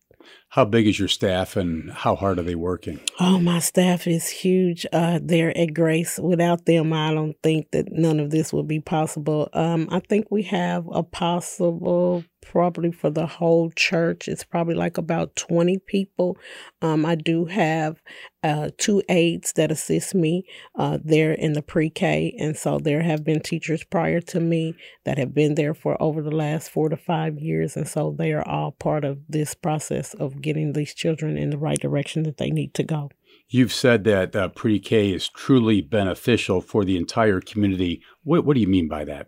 How 0.50 0.64
big 0.64 0.87
is 0.87 0.98
your 0.98 1.09
staff 1.09 1.57
and 1.57 1.90
how 1.90 2.16
hard 2.16 2.38
are 2.38 2.42
they 2.42 2.55
working? 2.55 3.00
Oh, 3.18 3.38
my 3.38 3.59
staff 3.61 4.07
is 4.07 4.29
huge. 4.29 4.85
Uh, 4.92 5.20
they're 5.22 5.57
at 5.57 5.74
Grace. 5.74 6.18
Without 6.18 6.66
them, 6.66 6.92
I 6.92 7.14
don't 7.14 7.37
think 7.42 7.70
that 7.70 7.92
none 7.92 8.20
of 8.20 8.31
this 8.31 8.53
would 8.53 8.66
be 8.66 8.81
possible. 8.81 9.48
Um, 9.53 9.88
I 9.90 10.00
think 10.00 10.26
we 10.31 10.42
have 10.44 10.87
a 10.92 11.03
possible 11.03 12.24
probably 12.40 12.92
for 12.92 13.11
the 13.11 13.26
whole 13.26 13.70
church. 13.70 14.29
It's 14.29 14.44
probably 14.44 14.74
like 14.74 14.98
about 14.98 15.37
20 15.37 15.79
people. 15.79 16.37
Um, 16.83 17.05
I 17.05 17.14
do 17.14 17.46
have 17.46 18.03
uh, 18.42 18.70
two 18.79 19.03
aides 19.09 19.53
that 19.53 19.70
assist 19.70 20.14
me 20.14 20.44
uh, 20.74 20.98
there 21.03 21.33
in 21.33 21.53
the 21.53 21.62
pre 21.62 21.90
K. 21.90 22.35
And 22.38 22.57
so 22.57 22.79
there 22.79 23.03
have 23.03 23.24
been 23.24 23.40
teachers 23.40 23.85
prior 23.85 24.20
to 24.22 24.40
me 24.40 24.74
that 25.05 25.18
have 25.18 25.35
been 25.35 25.55
there 25.55 25.74
for 25.74 26.00
over 26.03 26.22
the 26.22 26.31
last 26.31 26.70
four 26.70 26.88
to 26.88 26.96
five 26.96 27.38
years. 27.38 27.76
And 27.76 27.87
so 27.87 28.14
they 28.16 28.33
are 28.33 28.46
all 28.46 28.72
part 28.72 29.05
of 29.05 29.18
this 29.29 29.55
process 29.55 30.14
of 30.14 30.40
getting 30.40 30.72
these 30.72 30.94
children 30.94 31.37
in 31.37 31.50
the 31.50 31.59
right 31.59 31.79
direction 31.79 32.22
that 32.24 32.38
they 32.38 32.50
need 32.50 32.74
to 32.74 32.83
go. 32.83 33.11
You've 33.48 33.72
said 33.72 34.05
that 34.05 34.37
uh, 34.37 34.48
pre 34.48 34.79
K 34.79 35.11
is 35.11 35.29
truly 35.29 35.81
beneficial 35.81 36.61
for 36.61 36.85
the 36.85 36.96
entire 36.96 37.40
community. 37.40 38.00
What, 38.22 38.44
what 38.44 38.55
do 38.55 38.61
you 38.61 38.68
mean 38.68 38.88
by 38.88 39.05
that? 39.07 39.26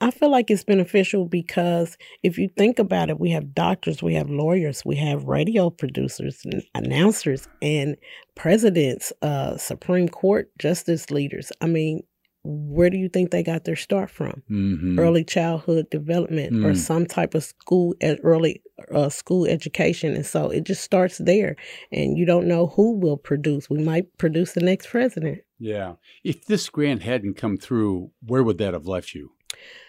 I 0.00 0.10
feel 0.10 0.30
like 0.30 0.50
it's 0.50 0.64
beneficial 0.64 1.24
because 1.24 1.96
if 2.22 2.36
you 2.36 2.50
think 2.56 2.78
about 2.78 3.08
it, 3.08 3.18
we 3.18 3.30
have 3.30 3.54
doctors, 3.54 4.02
we 4.02 4.14
have 4.14 4.28
lawyers, 4.28 4.84
we 4.84 4.96
have 4.96 5.24
radio 5.24 5.70
producers, 5.70 6.42
and 6.44 6.62
announcers, 6.74 7.48
and 7.62 7.96
presidents, 8.34 9.12
uh, 9.22 9.56
Supreme 9.56 10.08
Court 10.08 10.50
justice 10.58 11.10
leaders. 11.10 11.50
I 11.62 11.66
mean, 11.66 12.02
where 12.44 12.90
do 12.90 12.98
you 12.98 13.08
think 13.08 13.30
they 13.30 13.42
got 13.42 13.64
their 13.64 13.76
start 13.76 14.10
from? 14.10 14.42
Mm-hmm. 14.50 14.98
Early 14.98 15.24
childhood 15.24 15.88
development 15.90 16.52
mm. 16.52 16.64
or 16.64 16.74
some 16.74 17.06
type 17.06 17.34
of 17.34 17.42
school 17.42 17.94
at 18.00 18.20
early 18.22 18.62
uh, 18.94 19.08
school 19.08 19.46
education, 19.46 20.14
and 20.14 20.26
so 20.26 20.50
it 20.50 20.64
just 20.64 20.84
starts 20.84 21.18
there. 21.18 21.56
And 21.90 22.16
you 22.16 22.26
don't 22.26 22.46
know 22.46 22.68
who 22.68 22.98
will 22.98 23.16
produce. 23.16 23.70
We 23.70 23.82
might 23.82 24.16
produce 24.18 24.52
the 24.52 24.60
next 24.60 24.88
president. 24.88 25.40
Yeah. 25.58 25.94
If 26.22 26.44
this 26.44 26.68
grant 26.68 27.02
hadn't 27.02 27.34
come 27.38 27.56
through, 27.56 28.10
where 28.20 28.42
would 28.42 28.58
that 28.58 28.74
have 28.74 28.86
left 28.86 29.14
you? 29.14 29.32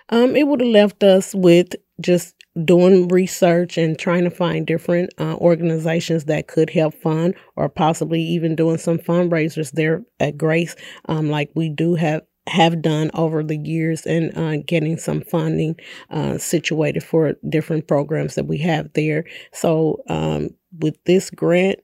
Um, 0.09 0.35
it 0.35 0.47
would 0.47 0.61
have 0.61 0.69
left 0.69 1.03
us 1.03 1.35
with 1.35 1.75
just 1.99 2.35
doing 2.63 3.07
research 3.09 3.77
and 3.77 3.97
trying 3.97 4.23
to 4.23 4.29
find 4.29 4.65
different 4.65 5.13
uh, 5.19 5.35
organizations 5.35 6.25
that 6.25 6.47
could 6.47 6.69
help 6.69 6.93
fund, 6.95 7.35
or 7.55 7.69
possibly 7.69 8.21
even 8.21 8.55
doing 8.55 8.77
some 8.77 8.97
fundraisers 8.97 9.71
there 9.71 10.03
at 10.19 10.37
Grace, 10.37 10.75
um, 11.07 11.29
like 11.29 11.51
we 11.55 11.69
do 11.69 11.95
have 11.95 12.21
have 12.47 12.81
done 12.81 13.11
over 13.13 13.43
the 13.43 13.57
years 13.57 14.05
and 14.05 14.35
uh, 14.37 14.63
getting 14.65 14.97
some 14.97 15.21
funding 15.21 15.75
uh, 16.11 16.37
situated 16.37 17.03
for 17.03 17.35
different 17.49 17.87
programs 17.87 18.35
that 18.35 18.45
we 18.45 18.57
have 18.57 18.91
there. 18.93 19.25
So 19.51 20.01
um, 20.07 20.51
with 20.79 20.95
this 21.03 21.29
grant, 21.29 21.79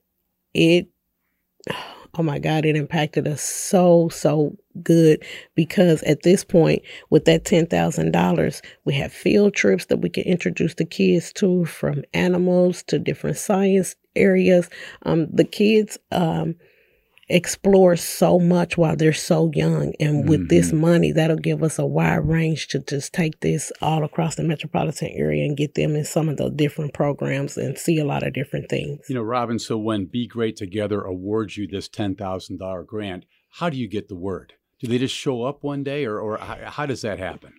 it 0.54 0.88
oh 2.18 2.24
my 2.24 2.40
God, 2.40 2.66
it 2.66 2.76
impacted 2.76 3.28
us 3.28 3.42
so, 3.42 4.10
so 4.10 4.56
good 4.82 5.24
because 5.56 6.02
at 6.04 6.24
this 6.24 6.44
point, 6.44 6.82
with 7.10 7.26
that 7.26 7.44
$10,000, 7.44 8.62
we 8.86 8.94
have 8.94 9.14
field 9.14 9.54
trips 9.54 9.86
that 9.86 9.98
we 9.98 10.10
can 10.10 10.24
introduce 10.24 10.76
the 10.76 10.86
kids 10.86 11.32
to 11.34 11.66
from 11.66 12.04
animals 12.14 12.84
to 12.84 13.00
different 13.00 13.38
science 13.38 13.96
areas. 14.16 14.70
Um, 15.04 15.28
the 15.32 15.44
kids, 15.44 15.98
um, 16.12 16.56
explore 17.30 17.96
so 17.96 18.40
much 18.40 18.78
while 18.78 18.96
they're 18.96 19.14
so 19.14 19.52
young. 19.54 19.94
And 20.00 20.22
mm-hmm. 20.22 20.30
with 20.30 20.50
this 20.50 20.68
mm-hmm. 20.68 20.82
money, 20.82 21.12
that'll 21.12 21.38
give 21.38 21.64
us 21.64 21.80
a 21.80 21.86
wide 21.86 22.28
range 22.28 22.68
to 22.70 22.80
just 22.80 23.14
take 23.14 23.40
this 23.40 23.72
all 23.82 24.04
across 24.04 24.36
the 24.36 24.44
metropolitan 24.44 25.10
area 25.14 25.46
and 25.46 25.58
get 25.58 25.76
them 25.76 25.96
in 25.96 26.06
some 26.06 26.30
of 26.30 26.38
the 26.38 26.50
different 26.50 26.94
programs 26.94 27.58
and 27.58 27.78
see 27.78 27.98
a 28.00 28.06
lot 28.06 28.26
of 28.26 28.34
different 28.34 28.70
things. 28.70 29.06
You 29.10 29.16
know, 29.16 29.22
Robin, 29.22 29.60
so 29.60 29.78
when 29.78 30.06
Be 30.06 30.28
Great 30.28 30.56
Together 30.56 31.02
awards 31.02 31.58
you 31.58 31.68
this 31.68 31.90
$10,000 31.90 32.86
grant, 32.86 33.26
how 33.58 33.70
do 33.70 33.78
you 33.78 33.88
get 33.88 34.08
the 34.08 34.16
word? 34.16 34.54
Do 34.84 34.90
they 34.90 34.98
just 34.98 35.16
show 35.16 35.44
up 35.44 35.64
one 35.64 35.82
day, 35.86 36.04
or, 36.04 36.20
or 36.20 36.38
how, 36.38 36.58
how 36.66 36.86
does 36.86 37.04
that 37.04 37.18
happen? 37.18 37.54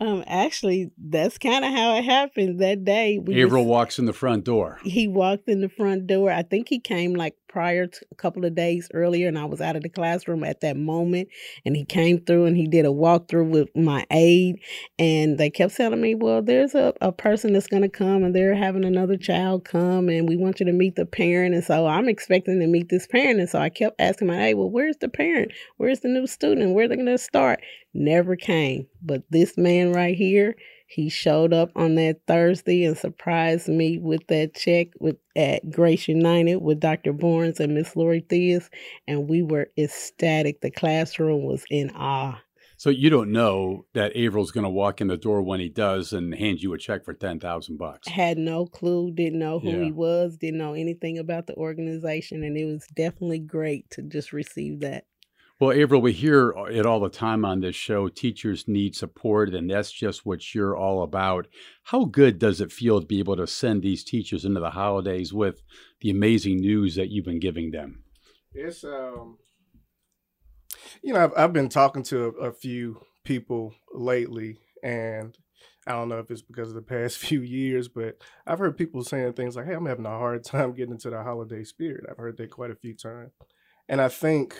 Um, 0.00 0.24
actually, 0.26 0.90
that's 0.96 1.36
kind 1.36 1.66
of 1.66 1.70
how 1.70 1.96
it 1.96 2.04
happened 2.04 2.60
that 2.62 2.82
day. 2.82 3.18
Averill 3.18 3.66
walks 3.66 3.98
in 3.98 4.06
the 4.06 4.14
front 4.14 4.44
door. 4.44 4.80
He 4.82 5.06
walked 5.06 5.50
in 5.50 5.60
the 5.60 5.68
front 5.68 6.06
door. 6.06 6.30
I 6.30 6.42
think 6.42 6.70
he 6.70 6.80
came 6.80 7.12
like 7.12 7.34
prior 7.52 7.86
to 7.86 8.06
a 8.10 8.14
couple 8.14 8.46
of 8.46 8.54
days 8.54 8.88
earlier, 8.94 9.28
and 9.28 9.38
I 9.38 9.44
was 9.44 9.60
out 9.60 9.76
of 9.76 9.82
the 9.82 9.90
classroom 9.90 10.42
at 10.42 10.62
that 10.62 10.76
moment. 10.76 11.28
And 11.66 11.76
he 11.76 11.84
came 11.84 12.18
through 12.18 12.46
and 12.46 12.56
he 12.56 12.66
did 12.66 12.86
a 12.86 12.88
walkthrough 12.88 13.50
with 13.50 13.68
my 13.76 14.06
aide, 14.10 14.56
and 14.98 15.36
they 15.36 15.50
kept 15.50 15.76
telling 15.76 16.00
me, 16.00 16.14
"Well, 16.14 16.40
there's 16.40 16.74
a, 16.74 16.94
a 17.02 17.12
person 17.12 17.52
that's 17.52 17.68
to 17.68 17.88
come, 17.88 18.24
and 18.24 18.34
they're 18.34 18.54
having 18.54 18.84
another 18.84 19.16
child 19.16 19.64
come, 19.64 20.08
and 20.08 20.28
we 20.28 20.36
want 20.36 20.60
you 20.60 20.66
to 20.66 20.72
meet 20.72 20.96
the 20.96 21.04
parent." 21.04 21.54
And 21.54 21.62
so 21.62 21.86
I'm 21.86 22.08
expecting 22.08 22.58
to 22.60 22.66
meet 22.66 22.88
this 22.88 23.06
parent, 23.06 23.40
and 23.40 23.48
so 23.48 23.58
I 23.58 23.68
kept 23.68 24.00
asking 24.00 24.28
my 24.28 24.46
aide, 24.46 24.54
"Well, 24.54 24.70
where's 24.70 24.96
the 24.96 25.08
parent? 25.08 25.52
Where's 25.76 26.00
the 26.00 26.08
new 26.08 26.26
student? 26.26 26.74
Where 26.74 26.86
are 26.86 26.88
they 26.88 26.96
to 26.96 27.18
start?" 27.18 27.60
Never 27.94 28.36
came, 28.36 28.86
but 29.02 29.24
this 29.28 29.58
man 29.58 29.92
right 29.92 30.14
here 30.14 30.56
he 30.92 31.08
showed 31.08 31.54
up 31.54 31.70
on 31.74 31.94
that 31.94 32.20
Thursday 32.26 32.84
and 32.84 32.96
surprised 32.96 33.66
me 33.66 33.98
with 33.98 34.26
that 34.28 34.54
check 34.54 34.88
with 35.00 35.16
at 35.34 35.70
Grace 35.70 36.06
United 36.06 36.56
with 36.56 36.80
Dr. 36.80 37.14
Barnes 37.14 37.60
and 37.60 37.74
Miss 37.74 37.96
Lori 37.96 38.20
Theus, 38.20 38.68
and 39.08 39.28
we 39.28 39.42
were 39.42 39.68
ecstatic. 39.78 40.60
The 40.60 40.70
classroom 40.70 41.44
was 41.44 41.64
in 41.70 41.90
awe. 41.90 42.38
So 42.76 42.90
you 42.90 43.10
don't 43.10 43.32
know 43.32 43.86
that 43.94 44.16
Averill's 44.16 44.50
going 44.50 44.64
to 44.64 44.70
walk 44.70 45.00
in 45.00 45.06
the 45.06 45.16
door 45.16 45.40
when 45.40 45.60
he 45.60 45.68
does 45.68 46.12
and 46.12 46.34
hand 46.34 46.60
you 46.60 46.74
a 46.74 46.78
check 46.78 47.04
for 47.04 47.14
ten 47.14 47.40
thousand 47.40 47.78
bucks. 47.78 48.08
Had 48.08 48.36
no 48.36 48.66
clue, 48.66 49.12
didn't 49.12 49.38
know 49.38 49.60
who 49.60 49.70
yeah. 49.70 49.84
he 49.84 49.92
was, 49.92 50.36
didn't 50.36 50.58
know 50.58 50.74
anything 50.74 51.16
about 51.16 51.46
the 51.46 51.54
organization, 51.54 52.42
and 52.42 52.56
it 52.56 52.66
was 52.66 52.86
definitely 52.94 53.38
great 53.38 53.88
to 53.90 54.02
just 54.02 54.32
receive 54.32 54.80
that. 54.80 55.04
Well, 55.62 55.70
Averill, 55.70 56.02
we 56.02 56.12
hear 56.12 56.52
it 56.72 56.86
all 56.86 56.98
the 56.98 57.08
time 57.08 57.44
on 57.44 57.60
this 57.60 57.76
show. 57.76 58.08
Teachers 58.08 58.66
need 58.66 58.96
support, 58.96 59.50
and 59.50 59.70
that's 59.70 59.92
just 59.92 60.26
what 60.26 60.56
you're 60.56 60.76
all 60.76 61.04
about. 61.04 61.46
How 61.84 62.04
good 62.04 62.40
does 62.40 62.60
it 62.60 62.72
feel 62.72 63.00
to 63.00 63.06
be 63.06 63.20
able 63.20 63.36
to 63.36 63.46
send 63.46 63.80
these 63.80 64.02
teachers 64.02 64.44
into 64.44 64.58
the 64.58 64.70
holidays 64.70 65.32
with 65.32 65.62
the 66.00 66.10
amazing 66.10 66.56
news 66.56 66.96
that 66.96 67.10
you've 67.10 67.26
been 67.26 67.38
giving 67.38 67.70
them? 67.70 68.02
It's, 68.52 68.82
um, 68.82 69.38
you 71.00 71.12
know, 71.14 71.22
I've, 71.22 71.32
I've 71.36 71.52
been 71.52 71.68
talking 71.68 72.02
to 72.02 72.24
a, 72.24 72.48
a 72.48 72.52
few 72.52 73.00
people 73.22 73.72
lately, 73.94 74.58
and 74.82 75.38
I 75.86 75.92
don't 75.92 76.08
know 76.08 76.18
if 76.18 76.28
it's 76.32 76.42
because 76.42 76.70
of 76.70 76.74
the 76.74 76.82
past 76.82 77.18
few 77.18 77.40
years, 77.40 77.86
but 77.86 78.16
I've 78.48 78.58
heard 78.58 78.76
people 78.76 79.04
saying 79.04 79.34
things 79.34 79.54
like, 79.54 79.66
"Hey, 79.66 79.74
I'm 79.74 79.86
having 79.86 80.06
a 80.06 80.08
hard 80.08 80.42
time 80.42 80.74
getting 80.74 80.94
into 80.94 81.10
the 81.10 81.22
holiday 81.22 81.62
spirit." 81.62 82.06
I've 82.10 82.16
heard 82.16 82.36
that 82.38 82.50
quite 82.50 82.72
a 82.72 82.74
few 82.74 82.96
times, 82.96 83.30
and 83.88 84.00
I 84.00 84.08
think 84.08 84.56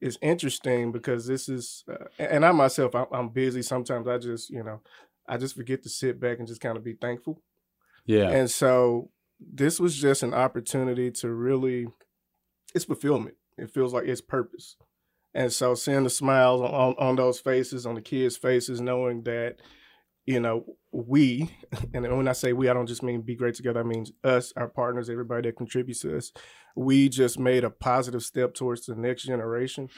is 0.00 0.18
interesting 0.22 0.92
because 0.92 1.26
this 1.26 1.48
is, 1.48 1.84
uh, 1.90 2.04
and 2.18 2.44
I 2.44 2.52
myself, 2.52 2.94
I'm, 2.94 3.06
I'm, 3.12 3.28
busy. 3.28 3.62
Sometimes 3.62 4.06
I 4.06 4.18
just, 4.18 4.50
you 4.50 4.62
know, 4.62 4.80
I 5.28 5.36
just 5.36 5.56
forget 5.56 5.82
to 5.82 5.88
sit 5.88 6.20
back 6.20 6.38
and 6.38 6.46
just 6.46 6.60
kind 6.60 6.76
of 6.76 6.84
be 6.84 6.94
thankful. 6.94 7.42
Yeah. 8.06 8.30
And 8.30 8.50
so 8.50 9.10
this 9.40 9.80
was 9.80 9.96
just 9.96 10.22
an 10.22 10.34
opportunity 10.34 11.10
to 11.12 11.30
really, 11.30 11.88
it's 12.74 12.84
fulfillment. 12.84 13.36
It 13.56 13.70
feels 13.70 13.92
like 13.92 14.06
it's 14.06 14.20
purpose. 14.20 14.76
And 15.34 15.52
so 15.52 15.74
seeing 15.74 16.04
the 16.04 16.10
smiles 16.10 16.62
on, 16.62 16.94
on 16.98 17.16
those 17.16 17.40
faces, 17.40 17.86
on 17.86 17.94
the 17.94 18.00
kids' 18.00 18.36
faces, 18.36 18.80
knowing 18.80 19.22
that, 19.24 19.56
you 20.26 20.40
know, 20.40 20.64
we, 20.92 21.50
and 21.94 22.04
when 22.16 22.28
I 22.28 22.32
say 22.32 22.52
we, 22.52 22.68
I 22.68 22.74
don't 22.74 22.86
just 22.86 23.02
mean 23.02 23.22
be 23.22 23.34
great 23.34 23.54
together, 23.54 23.80
I 23.80 23.84
mean 23.84 24.06
us, 24.24 24.52
our 24.56 24.68
partners, 24.68 25.10
everybody 25.10 25.48
that 25.48 25.56
contributes 25.56 26.00
to 26.00 26.16
us. 26.16 26.32
We 26.76 27.08
just 27.08 27.38
made 27.38 27.64
a 27.64 27.70
positive 27.70 28.22
step 28.22 28.54
towards 28.54 28.86
the 28.86 28.94
next 28.94 29.24
generation. 29.24 29.88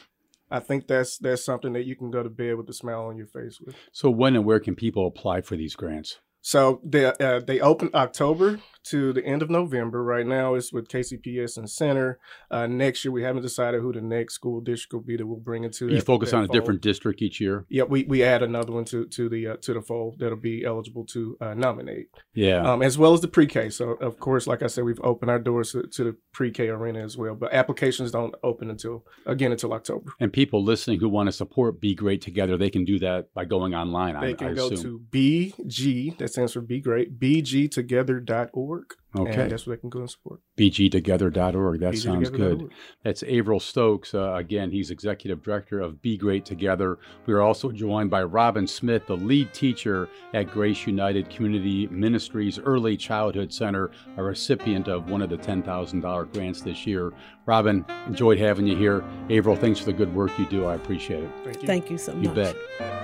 I 0.50 0.58
think 0.58 0.88
that's 0.88 1.18
that's 1.18 1.44
something 1.44 1.72
that 1.74 1.84
you 1.84 1.94
can 1.94 2.10
go 2.10 2.22
to 2.22 2.30
bed 2.30 2.56
with 2.56 2.68
a 2.68 2.72
smile 2.72 3.06
on 3.06 3.16
your 3.16 3.26
face 3.26 3.60
with. 3.60 3.76
So 3.92 4.10
when 4.10 4.34
and 4.34 4.44
where 4.44 4.58
can 4.58 4.74
people 4.74 5.06
apply 5.06 5.42
for 5.42 5.56
these 5.56 5.76
grants? 5.76 6.18
So 6.42 6.80
they 6.82 7.04
uh, 7.04 7.40
they 7.40 7.60
open 7.60 7.90
October 7.94 8.60
to 8.84 9.12
the 9.12 9.24
end 9.24 9.42
of 9.42 9.50
November. 9.50 10.02
Right 10.02 10.26
now, 10.26 10.54
it's 10.54 10.72
with 10.72 10.88
KCPS 10.88 11.58
and 11.58 11.68
Center. 11.70 12.18
Uh, 12.50 12.66
next 12.66 13.04
year, 13.04 13.12
we 13.12 13.22
haven't 13.22 13.42
decided 13.42 13.80
who 13.80 13.92
the 13.92 14.00
next 14.00 14.34
school 14.34 14.60
district 14.60 14.92
will 14.92 15.00
be 15.00 15.16
that 15.16 15.26
we'll 15.26 15.38
bring 15.38 15.64
into. 15.64 15.88
You 15.88 15.96
that, 15.96 16.06
focus 16.06 16.30
that 16.30 16.38
on 16.38 16.46
fold. 16.46 16.56
a 16.56 16.60
different 16.60 16.80
district 16.80 17.22
each 17.22 17.40
year. 17.40 17.66
Yeah, 17.68 17.84
we, 17.84 18.04
we 18.04 18.22
add 18.22 18.42
another 18.42 18.72
one 18.72 18.84
to 18.86 19.06
to 19.06 19.28
the 19.28 19.48
uh, 19.48 19.56
to 19.62 19.74
the 19.74 19.82
fold 19.82 20.18
that'll 20.18 20.36
be 20.36 20.64
eligible 20.64 21.04
to 21.06 21.36
uh, 21.40 21.54
nominate. 21.54 22.08
Yeah, 22.34 22.70
um, 22.70 22.82
as 22.82 22.98
well 22.98 23.12
as 23.12 23.20
the 23.20 23.28
pre-K. 23.28 23.70
So 23.70 23.90
of 23.90 24.18
course, 24.18 24.46
like 24.46 24.62
I 24.62 24.66
said, 24.66 24.84
we've 24.84 25.00
opened 25.02 25.30
our 25.30 25.38
doors 25.38 25.72
to, 25.72 25.82
to 25.82 26.04
the 26.04 26.16
pre-K 26.32 26.68
arena 26.68 27.02
as 27.04 27.16
well. 27.16 27.34
But 27.34 27.52
applications 27.52 28.10
don't 28.10 28.34
open 28.42 28.70
until 28.70 29.04
again 29.26 29.52
until 29.52 29.72
October. 29.72 30.12
And 30.20 30.32
people 30.32 30.64
listening 30.64 31.00
who 31.00 31.08
want 31.08 31.28
to 31.28 31.32
support 31.32 31.80
Be 31.80 31.94
Great 31.94 32.22
Together, 32.22 32.56
they 32.56 32.70
can 32.70 32.84
do 32.84 32.98
that 33.00 33.32
by 33.34 33.44
going 33.44 33.74
online. 33.74 34.20
They 34.20 34.30
I, 34.30 34.34
can 34.34 34.48
I 34.48 34.54
go 34.54 34.66
assume. 34.66 34.82
to 34.82 35.00
BG. 35.10 36.18
That 36.18 36.28
stands 36.28 36.52
for 36.52 36.60
Be 36.60 36.80
Great. 36.80 37.18
BGTogether.org. 37.18 38.69
Okay. 39.18 39.42
And 39.42 39.50
that's 39.50 39.66
where 39.66 39.76
they 39.76 39.80
can 39.80 39.90
go 39.90 40.00
and 40.00 40.10
support. 40.10 40.40
BGtogether.org. 40.56 41.80
That 41.80 41.98
sounds 41.98 42.30
good. 42.30 42.70
That's 43.02 43.24
Averill 43.24 43.58
Stokes. 43.58 44.14
Uh, 44.14 44.34
again, 44.34 44.70
he's 44.70 44.90
executive 44.90 45.42
director 45.42 45.80
of 45.80 46.00
Be 46.00 46.16
Great 46.16 46.44
Together. 46.44 46.98
We 47.26 47.34
are 47.34 47.42
also 47.42 47.72
joined 47.72 48.10
by 48.10 48.22
Robin 48.22 48.66
Smith, 48.66 49.06
the 49.06 49.16
lead 49.16 49.52
teacher 49.52 50.08
at 50.32 50.52
Grace 50.52 50.86
United 50.86 51.28
Community 51.28 51.88
Ministries 51.88 52.58
Early 52.58 52.96
Childhood 52.96 53.52
Center, 53.52 53.90
a 54.16 54.22
recipient 54.22 54.86
of 54.86 55.10
one 55.10 55.22
of 55.22 55.30
the 55.30 55.38
$10,000 55.38 56.32
grants 56.32 56.60
this 56.60 56.86
year. 56.86 57.12
Robin, 57.46 57.84
enjoyed 58.06 58.38
having 58.38 58.66
you 58.66 58.76
here. 58.76 59.02
Averill, 59.28 59.56
thanks 59.56 59.80
for 59.80 59.86
the 59.86 59.92
good 59.92 60.14
work 60.14 60.38
you 60.38 60.46
do. 60.46 60.66
I 60.66 60.74
appreciate 60.74 61.24
it. 61.24 61.30
Thank 61.42 61.62
you. 61.62 61.66
Thank 61.66 61.90
you 61.90 61.98
so 61.98 62.12
much. 62.14 62.28
You 62.28 62.32
bet. 62.32 62.56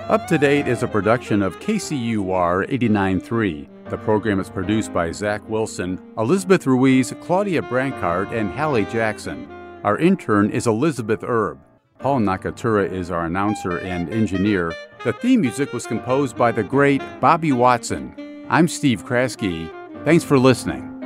Up 0.07 0.25
to 0.27 0.37
Date 0.37 0.69
is 0.69 0.83
a 0.83 0.87
production 0.87 1.41
of 1.41 1.59
KCUR 1.59 2.69
89.3. 2.69 3.76
The 3.89 3.97
program 3.99 4.41
is 4.41 4.49
produced 4.49 4.91
by 4.91 5.13
Zach 5.13 5.41
Wilson, 5.47 6.01
Elizabeth 6.17 6.67
Ruiz, 6.67 7.13
Claudia 7.21 7.61
Brancart, 7.61 8.33
and 8.33 8.51
Hallie 8.51 8.83
Jackson. 8.83 9.49
Our 9.85 9.97
intern 9.97 10.49
is 10.49 10.67
Elizabeth 10.67 11.23
Erb. 11.23 11.57
Paul 11.97 12.19
Nakatura 12.19 12.91
is 12.91 13.11
our 13.11 13.25
announcer 13.25 13.77
and 13.79 14.09
engineer. 14.09 14.73
The 15.05 15.13
theme 15.13 15.39
music 15.39 15.71
was 15.71 15.87
composed 15.87 16.35
by 16.35 16.51
the 16.51 16.63
great 16.63 17.01
Bobby 17.21 17.53
Watson. 17.53 18.45
I'm 18.49 18.67
Steve 18.67 19.05
Kraske. 19.05 19.71
Thanks 20.03 20.25
for 20.25 20.37
listening. 20.37 20.96